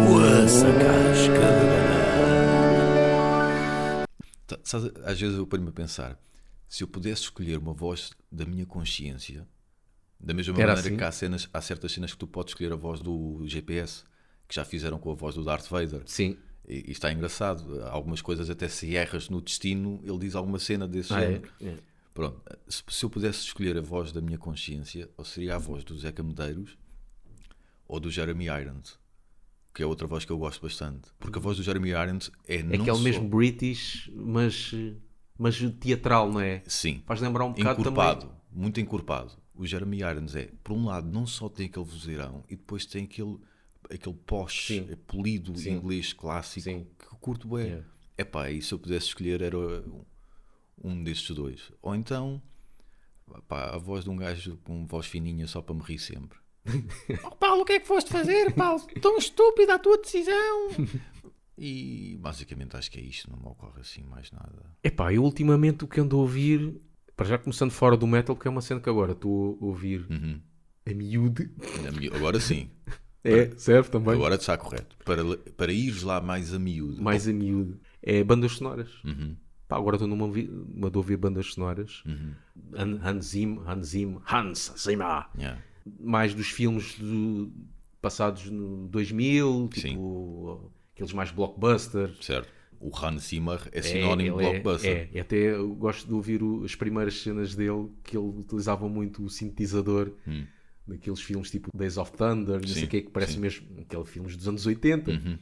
com 0.07 0.21
essa 0.25 0.65
casca 0.71 1.33
de 1.33 1.65
banana. 1.65 2.07
Tá, 4.47 4.57
sabes, 4.63 4.91
às 5.03 5.19
vezes 5.19 5.38
eu 5.38 5.45
ponho-me 5.45 5.69
a 5.69 5.74
pensar: 5.74 6.17
se 6.69 6.83
eu 6.83 6.88
pudesse 6.88 7.24
escolher 7.24 7.57
uma 7.57 7.74
voz 7.74 8.12
da 8.31 8.45
minha 8.45 8.65
consciência, 8.65 9.45
da 10.19 10.33
mesma 10.33 10.53
Era 10.53 10.67
maneira 10.75 10.79
assim? 10.88 10.97
que 10.97 11.03
há, 11.03 11.12
cenas, 11.12 11.50
há 11.53 11.62
certas 11.62 11.91
cenas 11.91 12.12
que 12.13 12.17
tu 12.17 12.27
podes 12.27 12.51
escolher 12.51 12.71
a 12.71 12.77
voz 12.77 13.01
do 13.01 13.41
GPS, 13.45 14.03
que 14.47 14.55
já 14.55 14.63
fizeram 14.63 14.97
com 14.97 15.12
a 15.12 15.15
voz 15.15 15.36
do 15.36 15.43
Darth 15.43 15.67
Vader. 15.67 16.03
Sim. 16.05 16.38
E, 16.67 16.86
e 16.88 16.91
está 16.91 17.12
engraçado. 17.12 17.83
Algumas 17.86 18.21
coisas, 18.21 18.50
até 18.50 18.69
se 18.69 18.95
erras 18.95 19.29
no 19.29 19.41
destino, 19.41 20.00
ele 20.03 20.19
diz 20.19 20.36
alguma 20.36 20.59
cena 20.59 20.88
desse 20.88 21.13
Ah, 21.13 21.21
é? 21.21 21.41
género. 21.59 21.83
Pronto, 22.13 22.41
se, 22.67 22.81
se 22.88 23.03
eu 23.05 23.09
pudesse 23.09 23.39
escolher 23.41 23.77
a 23.77 23.81
voz 23.81 24.12
da 24.13 24.21
minha 24.21 24.38
consciência, 24.38 25.09
ou 25.17 25.25
seria 25.25 25.55
a 25.55 25.57
voz 25.59 25.83
do 25.83 25.97
Zeca 26.00 26.24
Medeiros 26.24 26.77
ou 27.88 28.00
do 28.00 28.10
Jeremy 28.12 28.46
Irons, 28.46 29.00
que 29.74 29.82
é 29.84 29.86
outra 29.86 30.08
voz 30.08 30.25
que 30.25 30.32
eu 30.32 30.38
gosto 30.38 30.62
bastante. 30.62 31.10
Porque 31.20 31.38
a 31.38 31.41
voz 31.41 31.58
do 31.58 31.63
Jeremy 31.63 31.89
Irons 31.89 32.32
é, 32.48 32.58
É 32.58 32.63
não 32.63 32.75
aquele 32.82 32.98
só- 32.98 33.03
mesmo 33.03 33.29
British, 33.29 34.10
mas, 34.13 34.74
mas 35.38 35.58
teatral, 35.79 36.32
não 36.32 36.39
é? 36.41 36.63
Sim. 36.67 37.01
Faz 37.06 37.22
lembrar 37.22 37.46
um 37.46 37.53
bocado 37.53 37.82
encorpado, 37.82 38.22
também. 38.22 38.36
muito 38.51 38.79
encorpado. 38.79 39.34
O 39.56 39.65
Jeremy 39.65 40.00
Irons 40.01 40.36
é, 40.36 40.51
por 40.63 40.74
um 40.74 40.86
lado, 40.86 41.08
não 41.10 41.25
só 41.25 41.50
tem 41.50 41.65
aquele 41.67 41.86
vozeirão 41.86 42.44
e 42.48 42.56
depois 42.56 42.86
tem 42.86 43.06
aquele, 43.06 43.38
aquele 43.89 44.15
posh 44.25 44.67
Sim. 44.67 44.88
é 44.91 44.96
polido 44.96 45.58
Sim. 45.58 45.72
inglês 45.74 46.13
clássico 46.13 46.63
Sim. 46.70 46.86
que 47.00 47.06
eu 47.13 47.17
curto 47.20 47.48
bem. 47.48 47.65
Yeah. 47.67 47.88
É 48.20 48.24
pá, 48.24 48.50
e 48.51 48.62
se 48.62 48.74
eu 48.74 48.79
pudesse 48.79 49.08
escolher 49.08 49.41
era 49.41 49.58
um 50.84 51.03
destes 51.03 51.36
dois. 51.36 51.72
Ou 51.82 51.96
então, 51.96 52.41
pá, 53.48 53.70
a 53.74 53.77
voz 53.77 54.03
de 54.03 54.10
um 54.10 54.15
gajo 54.15 54.58
com 54.63 54.86
voz 54.86 55.06
fininha 55.06 55.48
só 55.48 55.62
para 55.62 55.75
me 55.75 55.82
rir 55.82 56.00
sempre. 56.00 56.38
Oh, 57.24 57.31
Paulo, 57.36 57.62
o 57.62 57.65
que 57.65 57.74
é 57.74 57.79
que 57.79 57.88
foste 57.88 58.12
fazer, 58.12 58.53
Paulo? 58.53 58.81
Tão 59.01 59.17
estúpida 59.17 59.75
a 59.75 59.79
tua 59.79 59.97
decisão. 59.97 60.69
E 61.57 62.17
basicamente 62.21 62.75
acho 62.77 62.91
que 62.91 63.00
é 63.00 63.03
isto, 63.03 63.29
não 63.31 63.38
me 63.39 63.47
ocorre 63.47 63.81
assim 63.81 64.03
mais 64.03 64.31
nada. 64.31 64.63
Epá, 64.83 65.12
eu 65.12 65.24
ultimamente 65.24 65.83
o 65.83 65.88
que 65.88 66.00
ando 66.00 66.15
a 66.15 66.19
ouvir, 66.19 66.79
para 67.15 67.25
já 67.25 67.38
começando 67.38 67.71
fora 67.71 67.97
do 67.97 68.05
metal, 68.05 68.36
que 68.36 68.47
é 68.47 68.51
uma 68.51 68.62
cena 68.62 68.79
que 68.79 68.89
agora 68.89 69.13
estou 69.13 69.57
a 69.62 69.65
ouvir 69.65 70.05
Uhum. 70.09 70.39
a 70.86 70.93
miúde. 70.93 71.50
Agora 72.15 72.39
sim, 72.39 72.69
É, 73.24 73.50
serve 73.57 73.89
também. 73.89 74.13
agora 74.13 74.36
está 74.36 74.55
correto. 74.55 74.95
Para, 75.03 75.24
para 75.57 75.71
ires 75.71 76.03
lá 76.03 76.21
mais 76.21 76.53
a 76.53 76.59
miúdo. 76.59 77.01
Mais 77.01 77.27
a 77.27 77.33
miúde. 77.33 77.75
É 78.03 78.24
bandas 78.24 78.51
sonoras. 78.53 78.89
Uhum. 79.03 79.36
Pá, 79.67 79.75
agora 79.77 79.95
estou 79.97 80.07
numa 80.07 80.31
de 80.31 80.97
ouvir 80.97 81.17
bandas 81.17 81.47
sonoras. 81.53 82.03
Han- 82.75 83.00
Hans 83.03 83.25
Zimmer, 83.25 83.67
Hans 83.67 83.88
Zimmer, 83.88 84.21
Hans 84.31 84.74
Zimmer. 84.77 85.25
Yeah. 85.38 85.59
Mais 86.00 86.34
dos 86.34 86.48
filmes 86.48 86.96
do- 87.00 87.51
passados 88.01 88.50
no 88.50 88.88
2000, 88.88 89.70
Sim. 89.74 89.89
tipo 89.89 90.72
aqueles 90.94 91.13
mais 91.13 91.32
blockbuster. 91.32 92.12
Certo. 92.22 92.48
O 92.79 92.91
Hans 92.96 93.24
Zimmer 93.29 93.60
é 93.72 93.82
sinónimo 93.82 94.38
de 94.38 94.44
é- 94.46 94.50
blockbuster. 94.51 95.10
É, 95.13 95.17
é, 95.17 95.22
até 95.22 95.36
eu 95.36 95.74
gosto 95.75 96.08
de 96.08 96.13
ouvir 96.13 96.44
o- 96.44 96.63
as 96.63 96.75
primeiras 96.75 97.20
cenas 97.22 97.56
dele 97.56 97.89
que 98.03 98.15
ele 98.15 98.27
utilizava 98.27 98.88
muito 98.88 99.24
o 99.24 99.29
sintetizador 99.29 100.12
naqueles 100.88 101.20
filmes 101.20 101.50
tipo 101.51 101.70
Days 101.75 101.98
of 101.98 102.12
Thunder, 102.13 102.62
não 102.62 102.67
sei 102.67 102.84
Hum. 102.84 102.86
O 102.86 102.89
que, 102.89 103.01
que 103.01 103.10
parece 103.10 103.34
sim. 103.34 103.39
mesmo 103.39 103.67
aqueles 103.82 104.08
filmes 104.10 104.38
dos 104.38 104.48
anos 104.48 104.65
80. 104.65 105.12
Uhum. 105.12 105.38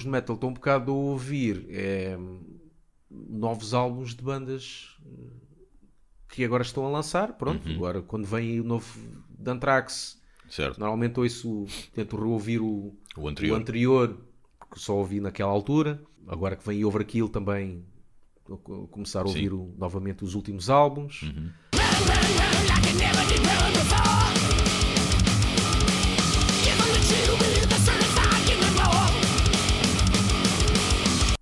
Termos 0.00 0.04
de 0.04 0.08
metal, 0.08 0.34
estou 0.34 0.50
um 0.50 0.54
bocado 0.54 0.90
a 0.92 0.94
ouvir 0.94 1.66
é, 1.68 2.16
novos 3.10 3.74
álbuns 3.74 4.14
de 4.14 4.22
bandas 4.22 4.96
eh, 5.04 5.26
que 6.28 6.44
agora 6.44 6.62
estão 6.62 6.86
a 6.86 6.90
lançar. 6.90 7.34
Pronto, 7.36 7.68
Uhum. 7.68 7.74
agora 7.74 8.00
quando 8.02 8.24
vem 8.24 8.60
o 8.60 8.64
novo 8.64 8.98
de 9.28 9.50
Anthrax, 9.50 10.18
Certo. 10.48 10.78
normalmente 10.80 11.18
ouço, 11.20 11.66
tento 11.92 12.16
reouvir 12.16 12.60
o, 12.60 12.94
O 13.16 13.28
anterior. 13.28 13.54
o 13.56 13.60
anterior, 13.60 14.18
que 14.72 14.80
só 14.80 14.96
ouvi 14.96 15.20
naquela 15.20 15.50
altura. 15.50 16.00
Agora 16.26 16.56
que 16.56 16.64
vem 16.66 16.84
Overkill 16.84 17.28
também 17.28 17.84
começar 18.90 19.20
a 19.20 19.28
ouvir 19.28 19.52
o- 19.52 19.74
novamente 19.76 20.24
os 20.24 20.34
últimos 20.34 20.70
álbuns. 20.70 21.22
Uhum. 21.22 21.50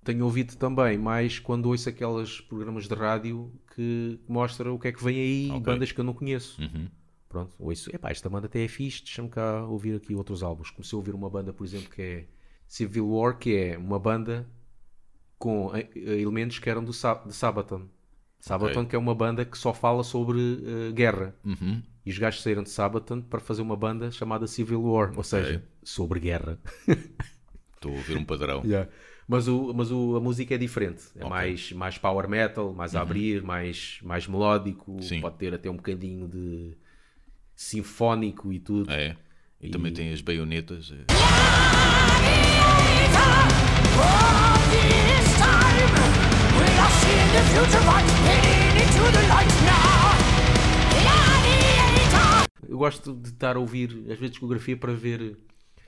Tenho 0.09 0.25
ouvido 0.25 0.55
também 0.55 0.97
mais 0.97 1.37
quando 1.37 1.67
ouço 1.67 1.87
aqueles 1.87 2.41
programas 2.41 2.87
de 2.87 2.95
rádio 2.95 3.53
que 3.75 4.19
mostram 4.27 4.73
o 4.73 4.79
que 4.79 4.87
é 4.87 4.91
que 4.91 5.03
vem 5.03 5.15
aí, 5.19 5.49
Ok. 5.51 5.59
bandas 5.61 5.91
que 5.91 5.99
eu 5.99 6.03
não 6.03 6.15
conheço. 6.15 6.59
Uhum. 6.59 6.87
Pronto, 7.29 7.53
ouço, 7.59 7.95
epá, 7.95 8.09
esta 8.09 8.27
banda 8.27 8.47
até 8.47 8.63
é 8.63 8.67
fixe, 8.67 9.03
deixa-me 9.03 9.29
cá 9.29 9.63
ouvir 9.67 9.97
aqui 9.97 10.15
outros 10.15 10.41
álbuns. 10.41 10.71
Comecei 10.71 10.95
a 10.95 10.99
ouvir 10.99 11.13
uma 11.13 11.29
banda, 11.29 11.53
por 11.53 11.63
exemplo, 11.63 11.91
que 11.91 12.01
é 12.01 12.25
Civil 12.67 13.07
War, 13.07 13.37
que 13.37 13.55
é 13.55 13.77
uma 13.77 13.99
banda 13.99 14.49
com 15.37 15.69
eh, 15.75 15.87
elementos 15.95 16.57
que 16.57 16.67
eram 16.67 16.83
do 16.83 16.89
de 16.91 17.35
Sabaton. 17.35 17.87
Sabaton, 18.39 18.79
Ok. 18.79 18.85
que 18.87 18.95
é 18.95 18.99
uma 18.99 19.13
banda 19.13 19.45
que 19.45 19.59
só 19.59 19.75
fala 19.75 20.03
sobre 20.03 20.39
eh, 20.41 20.91
guerra. 20.91 21.35
Uhum. 21.45 21.83
E 22.03 22.09
os 22.09 22.17
gajos 22.17 22.41
saíram 22.41 22.63
de 22.63 22.71
Sabaton 22.71 23.21
para 23.21 23.39
fazer 23.39 23.61
uma 23.61 23.75
banda 23.75 24.09
chamada 24.09 24.47
Civil 24.47 24.81
War, 24.81 25.13
ou 25.15 25.23
seja, 25.23 25.63
sobre 25.83 26.19
guerra. 26.19 26.57
Estou 27.75 27.91
a 27.93 27.95
ouvir 27.95 28.17
um 28.17 28.25
padrão. 28.25 28.63
Yeah. 28.65 28.89
Mas, 29.29 29.47
o, 29.47 29.71
mas 29.75 29.91
o, 29.91 30.15
a 30.15 30.19
música 30.19 30.55
é 30.55 30.57
diferente. 30.57 31.03
É 31.15 31.19
Ok. 31.19 31.23
Uhum. 31.23 31.29
mais, 31.29 31.71
mais 31.71 31.97
power 31.99 32.27
metal, 32.27 32.73
mais 32.73 32.95
a 32.95 33.01
abrir, 33.01 33.43
mais, 33.43 33.99
mais 34.01 34.25
melódico. 34.25 34.99
Sim. 35.03 35.21
Pode 35.21 35.37
ter 35.37 35.53
até 35.53 35.69
um 35.69 35.75
bocadinho 35.75 36.27
de 36.27 36.75
sinfónico 37.55 38.51
e 38.51 38.57
tudo. 38.57 38.91
É. 38.91 39.15
E, 39.61 39.69
também 39.69 39.93
tem 39.93 40.11
as 40.11 40.21
baionetas. 40.21 40.91
é. 40.91 41.05
Eu 52.67 52.77
gosto 52.79 53.13
de 53.13 53.29
estar 53.29 53.55
a 53.55 53.59
ouvir, 53.59 53.91
às 54.09 54.17
vezes, 54.17 54.31
discografia 54.31 54.75
para 54.75 54.93
ver. 54.93 55.37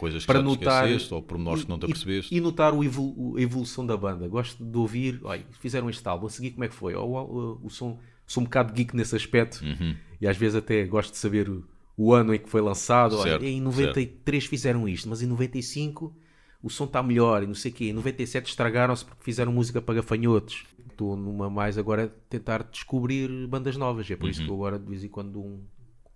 Coisas 0.02 0.24
que 0.24 0.28
Para 0.28 0.42
notar. 0.42 0.86
esqueceste 0.86 1.14
ou 1.14 1.22
pormenores 1.22 1.64
que 1.64 1.70
não 1.70 1.78
te 1.78 1.84
e- 1.84 1.86
apercebeste. 1.86 2.36
E, 2.36 2.42
notar 2.42 2.74
o 2.74 2.84
evolu- 2.84 3.38
a 3.38 3.42
evolução 3.42 3.86
da 3.86 3.96
banda. 3.96 4.28
Gosto 4.28 4.66
de 4.66 4.78
ouvir. 4.78 5.20
Olha, 5.24 5.46
fizeram 5.60 5.90
este 5.90 6.06
álbum, 6.08 6.26
a 6.26 6.30
seguir 6.30 6.52
como 6.52 6.64
é 6.64 6.68
que 6.68 6.74
foi? 6.74 6.96
O 6.96 7.70
som, 7.70 8.00
sou 8.26 8.42
um 8.42 8.46
bocado 8.46 8.74
geek 8.74 8.96
nesse 8.96 9.16
aspecto. 9.16 9.64
Uhum. 9.64 9.96
E 10.20 10.28
às 10.28 10.36
vezes 10.36 10.56
até 10.56 10.84
gosto 10.86 11.12
de 11.12 11.18
saber 11.20 11.48
o, 11.48 11.64
o 11.96 12.14
ano 12.14 12.34
em 12.34 12.40
que 12.40 12.50
foi 12.50 12.62
lançado. 12.62 13.16
Olha, 13.16 13.32
Certo, 13.34 13.44
em 13.46 13.62
93 13.62 14.44
fizeram 14.46 14.90
isto, 14.90 15.08
mas 15.08 15.22
em 15.22 15.28
95 15.28 16.16
o 16.64 16.70
som 16.70 16.86
está 16.86 17.02
melhor 17.04 17.44
e 17.44 17.48
não 17.48 17.54
sei 17.56 17.72
o 17.72 17.74
quê. 17.76 17.86
Em 17.86 17.94
97 17.94 18.50
estragaram-se 18.50 19.06
porque 19.06 19.24
fizeram 19.24 19.52
música 19.54 19.82
para 19.82 19.96
gafanhotos. 19.96 20.64
Estou 20.92 21.16
numa 21.16 21.48
mais 21.50 21.78
agora 21.78 22.06
a 22.06 22.08
tentar 22.30 22.64
descobrir 22.72 23.48
bandas 23.48 23.78
novas. 23.78 24.10
É 24.10 24.16
por 24.16 24.30
isso 24.30 24.44
que 24.44 24.50
eu 24.50 24.56
agora 24.56 24.78
de 24.80 24.86
vez 24.90 25.04
em 25.04 25.10
quando 25.10 25.32
dou 25.32 25.46
um, 25.46 25.64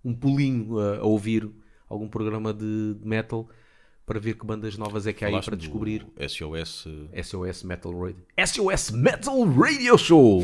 um 0.04 0.12
pulinho 0.14 0.76
a, 0.78 0.98
a 0.98 1.04
ouvir 1.04 1.48
algum 1.88 2.08
programa 2.08 2.52
de, 2.52 2.94
de 2.94 3.06
metal 3.06 3.48
para 4.06 4.20
ver 4.20 4.34
que 4.34 4.46
bandas 4.46 4.78
novas 4.78 5.06
é 5.06 5.12
que 5.12 5.24
há 5.24 5.28
aí 5.28 5.42
para 5.42 5.56
descobrir. 5.56 6.06
SOS. 6.28 6.86
SOS 7.24 7.62
Metal 7.64 7.92
Radio. 7.92 8.24
SOS 8.46 8.90
Metal 8.92 9.44
Radio 9.52 9.98
Show! 9.98 10.42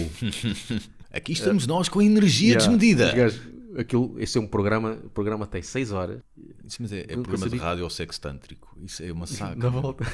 Aqui 1.12 1.32
estamos 1.32 1.66
nós 1.66 1.88
com 1.88 2.00
a 2.00 2.04
energia 2.04 2.54
Yeah. 2.54 2.66
desmedida. 2.66 3.06
Os 3.08 3.14
gajos- 3.14 3.40
aquilo, 3.78 4.14
esse 4.18 4.36
é 4.36 4.40
um 4.40 4.46
programa, 4.46 4.98
o 5.04 5.10
programa 5.10 5.46
tem 5.46 5.62
6 5.62 5.92
horas. 5.92 6.20
Isso, 6.64 6.78
mas 6.80 6.92
é, 6.92 7.00
é 7.00 7.06
programa 7.06 7.36
de 7.36 7.50
sabia. 7.50 7.60
rádio 7.62 7.84
ou 7.84 7.90
sexo 7.90 8.20
tântrico. 8.20 8.76
Isso 8.82 9.02
é 9.02 9.12
uma 9.12 9.26
volta. 9.70 10.04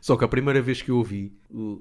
Só 0.00 0.16
que 0.16 0.24
a 0.24 0.28
primeira 0.28 0.62
vez 0.62 0.80
que 0.80 0.90
eu 0.90 0.96
ouvi, 0.96 1.32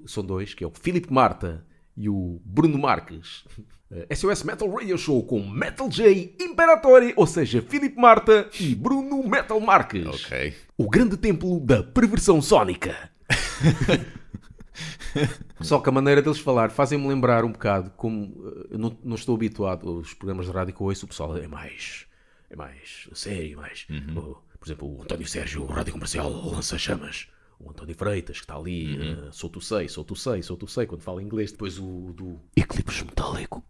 são 0.05 0.23
dois, 0.25 0.53
que 0.53 0.63
é 0.63 0.67
o 0.67 0.71
Filipe 0.71 1.13
Marta 1.13 1.65
e 1.99 2.07
o 2.07 2.41
Bruno 2.45 2.79
Marques. 2.79 3.43
Eh, 3.91 4.15
SOS 4.15 4.43
Metal 4.43 4.69
Radio 4.69 4.97
Show 4.97 5.21
com 5.25 5.45
Metal 5.45 5.89
J 5.89 6.33
Imperatore, 6.39 7.13
ou 7.17 7.27
seja, 7.27 7.61
Filipe 7.61 7.99
Marta 7.99 8.49
e 8.57 8.73
Bruno 8.73 9.21
Metal 9.27 9.59
Marques. 9.59 10.07
Ok. 10.07 10.55
O 10.77 10.89
grande 10.89 11.17
templo 11.17 11.59
da 11.59 11.83
perversão 11.83 12.41
sónica. 12.41 13.11
Só 15.59 15.81
que 15.81 15.89
a 15.89 15.91
maneira 15.91 16.21
deles 16.21 16.39
falar 16.39 16.71
fazem-me 16.71 17.05
lembrar 17.05 17.43
um 17.43 17.51
bocado 17.51 17.91
como 17.97 18.33
eh, 18.47 18.67
eu 18.71 18.79
não, 18.79 18.97
não 19.03 19.15
estou 19.15 19.35
habituado 19.35 19.89
aos 19.89 20.13
programas 20.13 20.45
de 20.45 20.53
rádio 20.53 20.73
que 20.73 20.81
eu 20.81 20.87
ouço, 20.87 21.05
o 21.05 21.09
pessoal 21.09 21.35
é 21.35 21.47
mais, 21.47 22.05
é 22.49 22.55
mais 22.55 23.09
sério, 23.13 23.57
mais. 23.57 23.85
oh, 24.15 24.37
por 24.57 24.65
exemplo, 24.65 24.87
o 24.87 25.01
António 25.01 25.27
Sérgio, 25.27 25.63
o 25.63 25.65
Rádio 25.65 25.91
Comercial, 25.91 26.29
lança 26.29 26.77
chamas. 26.77 27.27
O 27.59 27.69
António 27.71 27.93
Freitas, 27.95 28.37
que 28.37 28.43
está 28.43 28.55
ali, 28.55 28.95
eh, 29.01 29.29
sou 29.31 29.49
tu 29.49 29.59
sei, 29.59 29.89
sou 29.89 30.03
tu 30.05 30.15
sei, 30.15 30.41
sou 30.41 30.55
tu 30.55 30.65
sei, 30.67 30.85
quando 30.85 31.01
fala 31.01 31.21
inglês. 31.21 31.51
Depois 31.51 31.77
o 31.77 32.13
do 32.15 32.39
Eclipse 32.55 33.03
metálico. 33.03 33.63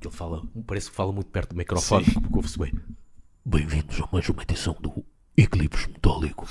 que 0.00 0.06
ele 0.06 0.14
fala, 0.14 0.42
parece 0.66 0.90
que 0.90 0.96
fala 0.96 1.12
muito 1.12 1.30
perto 1.30 1.50
do 1.50 1.56
microfone, 1.56 2.04
porque 2.04 2.36
ouve-se 2.36 2.58
bem. 2.58 2.72
Bem-vindos 3.44 4.00
a 4.00 4.08
mais 4.12 4.28
uma 4.28 4.42
edição 4.42 4.76
do 4.80 5.04
Eclipse 5.36 5.88
metálico. 5.88 6.46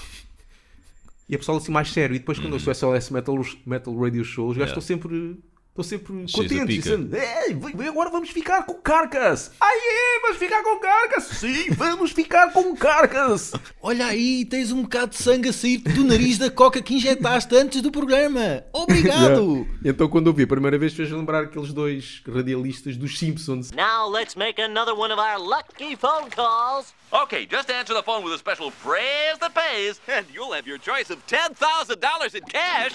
E 1.29 1.35
a 1.35 1.37
pessoa 1.37 1.57
assim 1.59 1.71
mais 1.71 1.91
sério. 1.91 2.15
E 2.15 2.19
depois 2.19 2.39
quando 2.39 2.53
eu 2.53 2.59
sou 2.59 2.71
SLS 2.71 3.13
Metal, 3.13 3.35
Metal 3.65 3.95
Radio 3.97 4.23
Show, 4.23 4.49
os 4.49 4.57
gajos 4.57 4.71
Yeah. 4.71 4.79
estão 4.79 4.81
sempre, 4.81 5.37
estão 5.71 5.83
sempre 5.83 6.13
contentes. 6.13 6.65
pica. 6.65 6.81
Dizendo, 6.81 7.15
"Ei, 7.15 7.87
agora 7.87 8.09
vamos 8.09 8.29
ficar 8.29 8.63
com 8.65 8.73
o 8.73 8.81
Carcass. 8.81 9.51
Ai, 9.59 9.77
é, 9.77 10.19
vamos 10.21 10.37
ficar 10.37 10.61
com 10.63 10.75
o 10.75 10.79
Carcass. 10.79 11.23
Sim, 11.23 11.71
vamos 11.75 12.11
ficar 12.11 12.51
com 12.51 12.71
o 12.71 12.77
Carcass. 12.77 13.53
Olha 13.81 14.05
aí, 14.07 14.43
tens 14.45 14.71
um 14.71 14.81
bocado 14.83 15.11
de 15.11 15.17
sangue 15.17 15.49
a 15.49 15.53
sair 15.53 15.77
do 15.77 16.03
nariz 16.03 16.37
da 16.37 16.51
coca 16.51 16.81
que 16.81 16.95
injetaste 16.95 17.55
antes 17.55 17.81
do 17.81 17.91
programa. 17.91 18.63
Obrigado! 18.73 19.67
Então 19.83 20.07
quando 20.07 20.27
eu 20.27 20.33
vi 20.33 20.43
a 20.43 20.47
primeira 20.47 20.77
vez 20.77 20.93
fez 20.93 21.09
lembrar 21.09 21.43
aqueles 21.43 21.73
dois 21.73 22.21
radialistas 22.27 22.95
dos 22.97 23.17
Simpsons. 23.17 23.71
Now 23.71 24.07
let's 24.07 24.35
make 24.35 24.61
another 24.61 24.93
one 24.93 25.11
of 25.11 25.19
our 25.19 25.39
lucky 25.39 25.95
phone 25.95 26.29
calls. 26.29 26.93
Okay, 27.11 27.45
just 27.49 27.69
answer 27.71 27.93
the 27.95 28.03
phone 28.03 28.23
with 28.23 28.33
a 28.33 28.37
special 28.37 28.71
phrase 28.71 29.37
that 29.39 29.53
pays, 29.53 29.99
and 30.07 30.25
you'll 30.33 30.53
have 30.53 30.67
your 30.69 30.79
choice 30.79 31.11
of 31.11 31.17
$10,000 31.27 32.35
in 32.35 32.41
cash. 32.43 32.93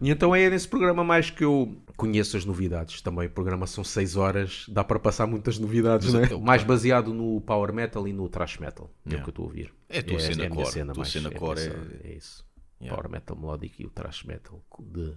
E 0.00 0.10
então 0.10 0.34
é 0.36 0.50
nesse 0.50 0.68
programa 0.68 1.02
mais 1.02 1.30
que 1.30 1.42
eu 1.44 1.74
conheço 1.96 2.36
as 2.36 2.44
novidades. 2.44 3.00
Também 3.00 3.26
o 3.26 3.30
programa 3.30 3.66
são 3.66 3.82
6 3.82 4.16
horas, 4.16 4.66
dá 4.68 4.84
para 4.84 4.98
passar 4.98 5.26
muitas 5.26 5.58
novidades, 5.58 6.12
é? 6.14 6.34
o 6.34 6.40
Mais 6.40 6.62
baseado 6.62 7.12
no 7.14 7.40
power 7.40 7.72
metal 7.72 8.06
e 8.06 8.12
no 8.12 8.28
thrash 8.28 8.58
metal. 8.58 8.90
É 9.04 9.08
o 9.08 9.10
Yeah. 9.12 9.24
que 9.24 9.28
eu 9.28 9.32
estou 9.32 9.44
a 9.44 9.48
ouvir. 9.48 9.74
É 9.88 9.98
a 9.98 10.02
tua 10.02 10.18
cena 10.20 10.32
a 10.46 10.48
minha 10.50 10.50
core. 10.62 10.72
cena 10.72 10.90
A 10.92 10.94
tua 10.94 11.00
mais- 11.02 11.12
cena 11.12 11.28
a 11.28 11.30
minha 11.30 11.40
core 11.40 11.60
é- 11.60 12.08
é 12.08 12.14
isso. 12.14 12.44
Yeah. 12.80 12.94
Power 12.96 13.10
metal 13.10 13.36
melódico 13.36 13.74
e 13.82 13.86
o 13.86 13.90
thrash 13.90 14.24
metal 14.24 14.62
de, 14.80 15.14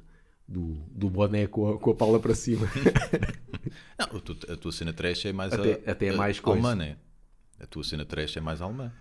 do, 0.48 0.74
do 0.91 1.09
boné 1.09 1.48
com 1.48 1.69
a, 1.69 1.77
com 1.79 1.91
a 1.91 1.95
pala 1.95 2.19
para 2.19 2.33
cima. 2.33 2.67
Não, 4.00 4.05
a 4.17 4.21
tua, 4.21 4.53
a 4.53 4.57
tua 4.57 4.71
cena 4.71 4.93
trash 4.93 5.25
é 5.25 5.33
mais 5.33 5.53
Até- 5.53 5.81
a, 5.86 5.91
até 5.91 6.05
é 6.07 6.09
a- 6.12 6.15
mais 6.17 6.39
coisa. 6.39 6.59
alemã, 6.59 6.75
né? 6.75 6.98
A 7.59 7.65
tua 7.67 7.83
cena 7.83 8.05
trash 8.05 8.38
é 8.38 8.41
mais 8.41 8.62
alemã. 8.62 8.91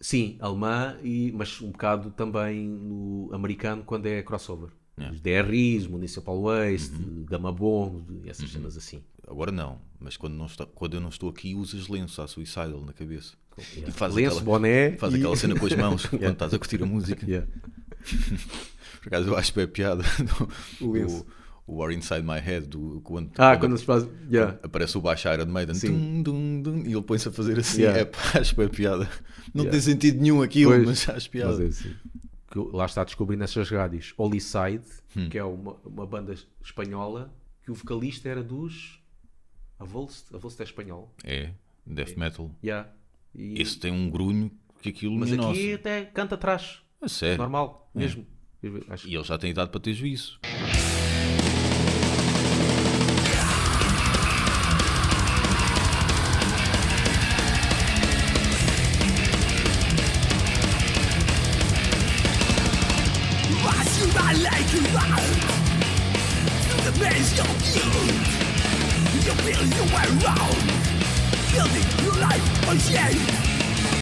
Sim, 0.00 0.38
alemã, 0.40 0.96
e, 1.02 1.32
mas 1.32 1.60
um 1.60 1.70
bocado 1.72 2.10
também 2.12 2.66
no 2.66 3.28
americano 3.32 3.82
quando 3.84 4.06
é 4.06 4.22
crossover. 4.22 4.70
Yeah. 4.98 5.14
Os 5.14 5.20
DRIs, 5.20 5.86
Municipal 5.86 6.40
Waste, 6.42 6.94
Uhum. 6.96 7.24
Gamma 7.28 7.52
Bomb, 7.52 8.02
essas 8.26 8.50
cenas 8.50 8.76
assim. 8.76 9.00
Agora 9.26 9.52
não, 9.52 9.78
mas 10.00 10.16
quando, 10.16 10.34
não 10.34 10.46
está, 10.46 10.64
quando 10.66 10.94
eu 10.94 11.00
não 11.00 11.10
estou 11.10 11.28
aqui, 11.28 11.54
usas 11.54 11.86
lenço 11.88 12.20
à 12.22 12.26
suicidal 12.26 12.80
na 12.84 12.92
cabeça. 12.92 13.34
Yeah. 13.74 13.88
E 13.88 13.92
faz 13.92 14.14
Lenço, 14.14 14.38
aquela, 14.38 14.44
boné 14.44 14.92
faz 14.96 15.12
e- 15.12 15.16
aquela 15.16 15.36
cena 15.36 15.58
com 15.58 15.66
as 15.66 15.74
mãos 15.74 16.06
quando 16.06 16.30
estás 16.30 16.54
a 16.54 16.58
curtir 16.58 16.82
a 16.82 16.86
música. 16.86 17.26
Yeah. 17.26 17.46
Por 19.02 19.08
acaso 19.08 19.28
eu 19.28 19.36
acho 19.36 19.54
bem 19.54 19.64
a 19.64 19.68
piada 19.68 20.04
O 20.80 20.92
lenço. 20.92 21.26
o, 21.66 21.90
Inside 21.90 22.22
My 22.22 22.38
Head, 22.40 22.66
do, 22.68 23.00
quando, 23.02 23.30
Ah, 23.36 23.50
quando 23.56 23.60
quando 23.60 23.72
eles 23.72 23.82
fazem. 23.82 24.08
Yeah. 24.30 24.58
aparece 24.62 24.96
o 24.96 25.00
baixo 25.00 25.28
Iron 25.28 25.46
Maiden 25.46 25.78
tum, 25.78 26.22
dum, 26.22 26.62
dum, 26.62 26.78
e 26.86 26.92
ele 26.92 27.02
põe-se 27.02 27.28
a 27.28 27.32
fazer 27.32 27.58
assim. 27.58 27.82
Yeah. 27.82 28.00
É 28.00 28.04
pá, 28.04 28.18
acho 28.40 28.56
bem 28.56 28.66
a 28.66 28.70
piada. 28.70 29.08
Não 29.54 29.64
Yeah. 29.64 29.70
tem 29.70 29.80
sentido 29.80 30.20
nenhum 30.20 30.40
aquilo, 30.42 30.72
Pois, 30.72 30.86
mas 30.86 31.08
acho 31.08 31.30
piada. 31.30 31.52
Mas 31.52 31.60
é 31.60 31.64
assim. 31.66 31.94
Que 32.50 32.58
lá 32.58 32.86
está 32.86 33.04
descobrindo 33.04 33.40
nessas 33.40 33.68
rádios 33.70 34.14
Holiside, 34.16 34.86
Hum. 35.16 35.28
que 35.28 35.36
é 35.38 35.44
uma, 35.44 35.74
uma 35.84 36.06
banda 36.06 36.34
espanhola, 36.62 37.32
que 37.62 37.70
o 37.70 37.74
vocalista 37.74 38.28
era 38.28 38.42
dos. 38.42 38.98
A 39.78 39.84
Volst, 39.84 40.34
a 40.34 40.38
Volst 40.38 40.58
é 40.60 40.64
espanhol. 40.64 41.14
É, 41.24 41.52
death 41.86 42.16
metal. 42.16 42.50
Yeah. 42.64 42.90
E- 43.34 43.60
Esse 43.60 43.78
tem 43.78 43.92
um 43.92 44.10
grunho 44.10 44.50
que 44.82 44.88
aquilo 44.88 45.16
Mas 45.16 45.30
minha 45.30 45.48
aqui 45.50 45.62
nossa. 45.70 45.74
até 45.74 46.04
canta 46.06 46.34
atrás. 46.34 46.80
A 47.00 47.08
sério. 47.08 47.38
Normal, 47.38 47.88
mesmo. 47.94 48.26
Acho 48.88 49.06
E 49.08 49.14
ele 49.14 49.22
já 49.24 49.38
tem 49.38 49.50
idade 49.50 49.70
para 49.70 49.78
ter 49.80 49.92
juízo. 49.92 50.40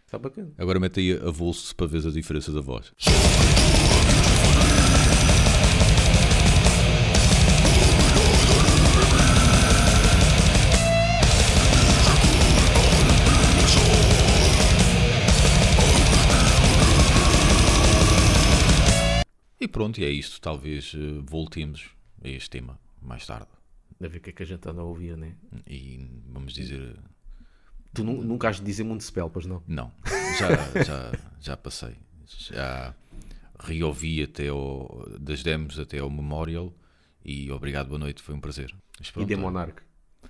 Está 0.04 0.18
bacana. 0.18 0.52
Agora 0.58 0.78
mete 0.78 1.00
aí 1.00 1.12
a 1.12 1.30
Volse 1.30 1.74
para 1.74 1.86
ver 1.86 2.06
a 2.06 2.10
diferença 2.10 2.52
da 2.52 2.60
voz. 2.60 2.92
E 19.58 19.66
pronto, 19.68 19.98
e 20.00 20.04
é 20.04 20.10
isto. 20.10 20.40
Talvez 20.40 20.92
eh, 20.94 21.22
voltemos 21.24 21.90
a 22.22 22.28
este 22.28 22.50
tema 22.50 22.78
mais 23.00 23.26
tarde. 23.26 23.48
A 24.00 24.06
ver 24.06 24.18
o 24.18 24.20
que 24.20 24.30
é 24.30 24.32
que 24.32 24.42
a 24.42 24.46
gente 24.46 24.68
anda 24.68 24.82
a 24.82 24.84
ouvir, 24.84 25.16
né? 25.16 25.34
E 25.66 26.06
vamos 26.28 26.52
dizer. 26.52 26.96
Tu 27.96 28.04
nu- 28.04 28.22
nunca 28.22 28.48
has 28.48 28.56
de 28.56 28.64
dizer 28.64 28.84
Municipal, 28.84 29.28
pois 29.30 29.46
não? 29.46 29.62
Não, 29.66 29.90
já, 30.38 30.82
já, 30.84 31.12
já 31.40 31.56
passei. 31.56 31.94
Já 32.26 32.94
reouvi 33.58 34.22
até 34.22 34.48
ao, 34.48 35.06
das 35.18 35.42
demos 35.42 35.78
até 35.78 35.98
ao 35.98 36.10
Memorial 36.10 36.72
e 37.24 37.50
obrigado, 37.50 37.88
boa 37.88 37.98
noite, 37.98 38.22
foi 38.22 38.34
um 38.34 38.40
prazer. 38.40 38.74
Mas 38.98 39.08
E 39.16 39.26
The 39.26 39.36
Monarch. 39.36 39.82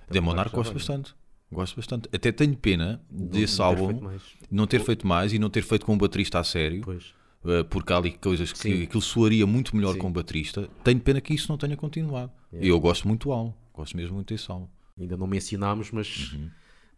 The 0.09 0.19
Monarch 0.21 0.55
gosto 0.55 0.73
bastante. 0.73 1.13
Gosto 1.51 1.75
bastante. 1.75 2.09
Até 2.13 2.31
tenho 2.31 2.55
pena 2.57 3.01
desse 3.09 3.59
não 3.59 3.73
ter 3.75 3.81
álbum 3.81 4.01
mais. 4.01 4.21
não 4.51 4.67
ter 4.67 4.79
feito 4.81 5.07
mais 5.07 5.31
e 5.33 5.39
não 5.39 5.49
ter 5.49 5.61
feito 5.63 5.85
com 5.85 5.93
um 5.93 5.97
baterista 5.97 6.39
a 6.39 6.43
sério. 6.43 6.81
Pois. 6.83 7.13
eh, 7.45 7.63
Porque 7.63 7.93
há 7.93 7.97
ali 7.97 8.11
coisas 8.11 8.51
que 8.51 8.59
Sim. 8.59 8.83
aquilo 8.83 9.01
soaria 9.01 9.45
muito 9.47 9.75
melhor 9.75 9.93
Sim. 9.93 9.99
com 9.99 10.07
o 10.07 10.11
baterista. 10.11 10.69
Tenho 10.83 10.99
pena 10.99 11.21
que 11.21 11.33
isso 11.33 11.49
não 11.49 11.57
tenha 11.57 11.77
continuado. 11.77 12.31
Eu 12.51 12.79
gosto 12.79 13.07
muito 13.07 13.27
do 13.29 13.31
álbum. 13.31 13.53
Gosto 13.73 13.95
mesmo 13.95 14.15
muito 14.15 14.33
desse 14.33 14.49
álbum. 14.51 14.67
Ainda 14.99 15.15
não 15.15 15.27
mencionámos, 15.27 15.91
mas 15.91 16.35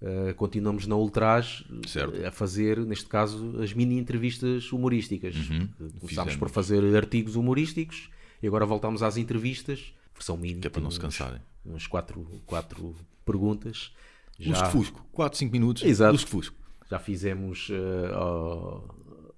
eh, 0.02 0.34
continuamos 0.34 0.88
na 0.88 0.96
Ultraje 0.96 1.66
Uhum. 1.70 1.82
Certo. 1.88 2.16
eh, 2.16 2.28
a 2.28 2.32
fazer, 2.32 2.80
neste 2.86 3.06
caso, 3.08 3.60
as 3.62 3.74
mini 3.74 3.98
entrevistas 4.00 4.72
humorísticas. 4.72 5.36
Começámos 5.36 5.78
Uhum. 5.80 6.08
Fizemos. 6.08 6.36
por 6.38 6.50
fazer 6.50 6.96
artigos 6.96 7.36
humorísticos 7.36 8.10
e 8.42 8.48
agora 8.48 8.66
voltamos 8.66 9.04
às 9.04 9.18
entrevistas, 9.18 9.94
versão 10.14 10.38
mini. 10.38 10.62
Que 10.62 10.68
é 10.68 10.70
para 10.70 10.82
não 10.82 10.90
se 10.92 10.98
uns- 10.98 11.02
cansarem. 11.02 11.42
Umas 11.66 11.86
quatro, 11.88 12.26
quatro 12.46 12.96
perguntas. 13.26 13.94
Lusco-fusco. 14.40 15.06
4, 15.12 15.38
5 15.38 15.52
minutos. 15.52 15.84
Exato. 15.84 16.14
Lusco-fusco. 16.14 16.56
Já 16.90 16.98
fizemos 16.98 17.68
eh, 17.70 18.14
ao, 18.14 18.96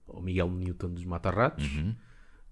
ao 0.07 0.21
Miguel 0.21 0.49
Newton 0.51 0.89
dos 0.91 1.03
Matarratos, 1.05 1.65
Uhum. 1.75 1.95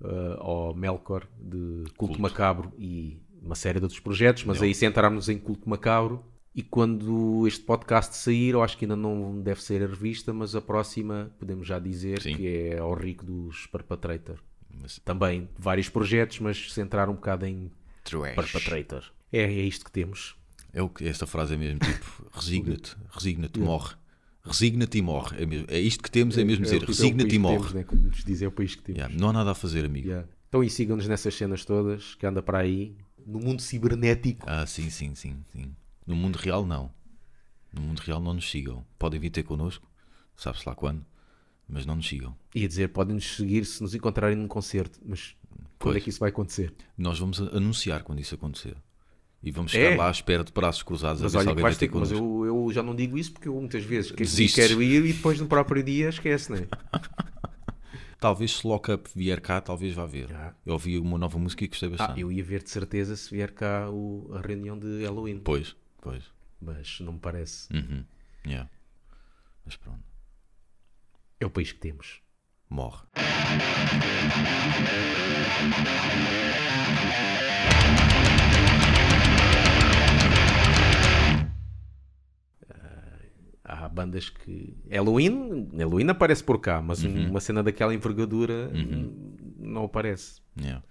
eh, 0.04 0.36
ao 0.39 0.74
Melkor 0.74 1.28
de 1.39 1.86
Culto, 1.95 2.19
Macabro 2.19 2.74
e 2.78 3.22
uma 3.41 3.56
série 3.56 3.80
de 3.80 3.86
outros 3.86 4.00
projetos, 4.02 4.43
mas 4.45 4.62
aí 4.62 4.74
centrámos 4.74 5.30
em 5.30 5.38
Culto 5.38 5.69
Macabro. 5.69 6.26
E 6.55 6.63
quando 6.63 7.45
este 7.47 7.63
podcast 7.63 8.17
sair, 8.17 8.49
eu 8.53 8.63
acho 8.63 8.77
que 8.77 8.85
ainda 8.85 8.95
não 8.95 9.39
deve 9.41 9.62
ser 9.62 9.83
a 9.83 9.88
revista, 9.88 10.33
mas 10.33 10.55
a 10.55 10.62
próxima 10.62 11.31
podemos 11.39 11.67
já 11.67 11.79
dizer 11.79 12.21
Sim. 12.21 12.35
que 12.35 12.47
é 12.47 12.79
ao 12.79 12.93
Rico 12.95 13.23
dos 13.25 13.67
Perpetrator. 13.67 14.39
Mas- 14.81 14.99
Também 15.05 15.47
vários 15.57 15.89
projetos, 15.89 16.39
mas 16.39 16.73
centrar 16.73 17.09
um 17.09 17.13
bocado 17.13 17.45
em 17.45 17.71
Trash. 18.03 18.35
Perpetrator. 18.35 19.03
É, 19.31 19.43
é 19.43 19.51
isto 19.62 19.85
que 19.85 19.91
temos. 19.91 20.35
É 20.73 20.81
o 20.81 20.89
que 20.89 21.05
esta 21.07 21.25
frase 21.27 21.53
é 21.53 21.57
mesmo 21.57 21.79
tipo 21.79 22.25
resigna-te, 22.33 22.95
resigna-te, 23.12 23.59
morre, 23.59 23.95
Resigna-te 24.43 24.97
e 24.97 25.01
morre. 25.01 25.41
É, 25.43 25.45
mesmo- 25.45 25.67
é 25.69 25.79
isto 25.79 26.01
que 26.03 26.09
temos, 26.09 26.38
é 26.38 26.43
mesmo 26.43 26.63
É, 26.63 26.65
dizer, 26.65 26.83
é 26.83 26.85
resigna-te 26.85 27.27
e 27.27 27.29
temos, 27.31 27.51
morre. 27.62 27.73
né? 27.75 27.83
Como 27.83 28.01
nos 28.01 28.23
dizem, 28.23 28.45
é 28.45 28.49
o 28.49 28.51
país 28.51 28.73
que 28.73 28.81
temos. 28.81 28.97
Yeah, 28.99 29.15
não 29.19 29.29
há 29.29 29.33
nada 29.33 29.51
a 29.51 29.55
fazer, 29.55 29.85
amigo. 29.85 30.07
Yeah. 30.07 30.27
Então, 30.47 30.63
e 30.63 30.69
sigam-nos 30.69 31.07
nessas 31.07 31.35
cenas 31.35 31.63
todas 31.65 32.15
que 32.15 32.25
anda 32.25 32.41
para 32.41 32.59
aí, 32.59 32.95
no 33.25 33.39
mundo 33.39 33.62
cibernético. 33.62 34.45
Ah, 34.49 34.65
sim, 34.65 34.89
sim, 34.89 35.13
sim, 35.13 35.38
sim. 35.51 35.75
No 36.10 36.15
mundo 36.15 36.38
real, 36.38 36.65
não. 36.65 36.91
No 37.72 37.82
mundo 37.82 38.00
real, 38.00 38.19
não 38.19 38.34
nos 38.34 38.50
sigam. 38.50 38.84
Podem 38.98 39.19
vir 39.19 39.30
ter 39.30 39.43
connosco, 39.43 39.88
sabe-se 40.36 40.67
lá 40.67 40.74
quando, 40.74 41.06
mas 41.67 41.86
não 41.86 41.95
nos 41.95 42.08
sigam. 42.08 42.36
Ia 42.56 42.67
dizer, 42.67 42.89
podem-nos 42.89 43.36
seguir 43.36 43.63
se 43.63 43.80
nos 43.82 43.93
encontrarem 43.93 44.36
num 44.36 44.48
concerto, 44.48 45.00
mas 45.06 45.36
quando 45.78 45.98
é 45.98 46.02
que 46.02 46.10
isso 46.10 46.19
vai 46.19 46.30
acontecer? 46.30 46.74
Nós 46.98 47.19
vamos 47.19 47.39
anunciar 47.39 48.02
quando 48.04 48.19
isso 48.19 48.34
acontecer. 48.34 48.76
E 49.43 49.52
vamos 49.52 49.72
É? 49.74 49.78
chegar 49.78 49.98
lá 49.98 50.08
à 50.08 50.12
espera 50.12 50.43
de 50.43 50.52
braços 50.52 50.82
cruzados 50.84 51.22
Mas 51.22 51.34
a 51.34 51.38
ver 51.38 51.43
se 51.43 51.48
olha, 51.50 51.56
que 51.56 51.62
alguém 51.62 51.62
vai 51.63 51.72
ter 51.74 51.88
ter, 51.88 51.95
mas 51.98 52.10
connosco. 52.12 52.45
eu, 52.45 52.65
eu 52.67 52.74
já 52.74 52.82
não 52.84 52.95
digo 52.95 53.17
isso 53.17 53.32
porque 53.32 53.48
eu 53.48 53.54
muitas 53.54 53.84
vezes 53.86 54.12
que- 54.12 54.26
quero 54.54 54.82
ir 54.82 55.06
e 55.06 55.13
depois 55.13 55.39
no 55.39 55.45
próprio 55.48 55.82
dia 55.84 56.10
esquece, 56.10 56.52
né? 56.52 56.67
Talvez 58.19 58.58
se 58.58 58.67
Lock 58.67 58.91
Up 58.91 59.10
vier 59.15 59.39
cá, 59.39 59.62
talvez 59.62 59.93
vá 59.93 60.06
ver. 60.06 60.34
Ah. 60.34 60.54
Eu 60.65 60.74
ouvi 60.74 60.98
uma 61.00 61.17
nova 61.17 61.38
música 61.39 61.63
e 61.63 61.67
gostei 61.67 61.88
Ah, 61.88 61.91
bastante. 61.91 62.19
eu 62.19 62.30
ia 62.32 62.43
ver 62.43 62.62
de 62.63 62.69
certeza 62.69 63.15
se 63.15 63.30
vier 63.34 63.52
cá 63.54 63.89
o- 63.89 64.30
a 64.34 64.41
reunião 64.41 64.78
de 64.78 65.04
Halloween, 65.06 65.39
Pois, 65.39 65.74
pois. 66.01 66.23
mas 66.62 66.99
não 66.99 67.13
me 67.13 67.19
parece. 67.19 67.71
Uhum. 67.73 68.03
Yeah. 68.45 68.69
Mas 69.65 69.75
pronto, 69.75 70.03
É 71.39 71.45
o 71.45 71.49
país 71.49 71.71
que 71.71 71.79
temos. 71.79 72.21
morre. 72.69 73.05
Há 83.63 83.88
bandas 83.88 84.29
que. 84.29 84.75
Halloween, 84.89 85.69
Halloween 85.77 86.09
aparece 86.09 86.43
por 86.43 86.59
cá, 86.59 86.81
mas 86.81 87.03
Uhum. 87.03 87.29
uma 87.29 87.39
cena 87.39 87.62
daquela 87.62 87.93
envergadura 87.93 88.71
hum, 88.73 89.35
não 89.59 89.83
aparece. 89.83 90.41
Yeah. 90.59 90.83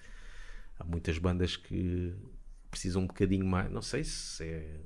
Há 0.78 0.84
muitas 0.84 1.18
bandas 1.18 1.56
que 1.56 2.14
precisam 2.78 3.02
um 3.02 3.06
bocadinho 3.06 3.44
mais. 3.44 3.70
Não 3.70 3.82
sei 3.82 4.04
se 4.04 4.44
é. 4.44 4.80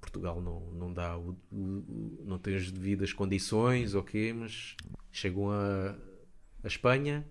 Portugal 0.00 0.40
não, 0.40 0.60
não 0.72 0.92
dá. 0.92 1.16
O, 1.16 1.36
o- 1.52 2.22
não 2.24 2.38
tem 2.38 2.54
as 2.56 2.70
devidas 2.70 3.12
condições 3.12 3.94
ou 3.94 4.02
quê, 4.02 4.32
mas 4.36 4.74
chegam 5.12 5.50
a, 5.50 5.94
a 6.62 6.66
Espanha. 6.66 7.24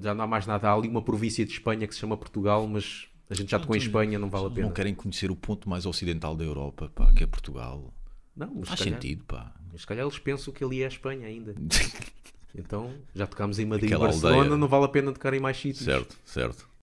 Já 0.00 0.14
não 0.14 0.24
há 0.24 0.26
mais 0.26 0.46
nada. 0.46 0.68
Há 0.68 0.74
ali 0.74 0.88
uma 0.88 1.02
província 1.02 1.44
de 1.44 1.52
Espanha 1.52 1.86
que 1.86 1.94
se 1.94 2.00
chama 2.00 2.16
Portugal, 2.16 2.66
mas 2.66 3.06
a 3.28 3.34
gente 3.34 3.50
já 3.50 3.58
tocou 3.58 3.74
em 3.76 3.78
Espanha, 3.80 4.18
não 4.18 4.30
vale 4.30 4.46
a 4.46 4.50
pena. 4.50 4.66
Não 4.68 4.72
querem 4.74 4.94
conhecer 4.94 5.30
o 5.30 5.36
ponto 5.36 5.68
mais 5.68 5.84
ocidental 5.84 6.34
da 6.36 6.44
Europa, 6.44 6.90
pá, 6.94 7.12
que 7.12 7.24
é 7.24 7.26
Portugal. 7.26 7.92
Não, 8.36 8.52
mas 8.54 8.68
Faz 8.68 8.80
calhar- 8.80 8.94
sentido, 9.00 9.24
pá. 9.24 9.52
mas 9.72 9.80
se 9.82 9.86
calhar 9.86 10.04
eles 10.04 10.18
pensam 10.18 10.52
que 10.52 10.62
ali 10.64 10.82
é 10.82 10.84
a 10.84 10.88
Espanha 10.88 11.26
ainda. 11.26 11.54
Então, 12.58 12.90
já 13.14 13.26
tocámos 13.26 13.58
em 13.58 13.66
Madrid 13.66 13.90
e 13.90 13.96
Barcelona, 13.98 14.36
aldeia. 14.38 14.56
não 14.56 14.66
vale 14.66 14.86
a 14.86 14.88
pena 14.88 15.12
tocar 15.12 15.34
em 15.34 15.40
mais 15.40 15.58
sítios. 15.58 15.84
certo, 15.84 16.16
certo. 16.24 16.66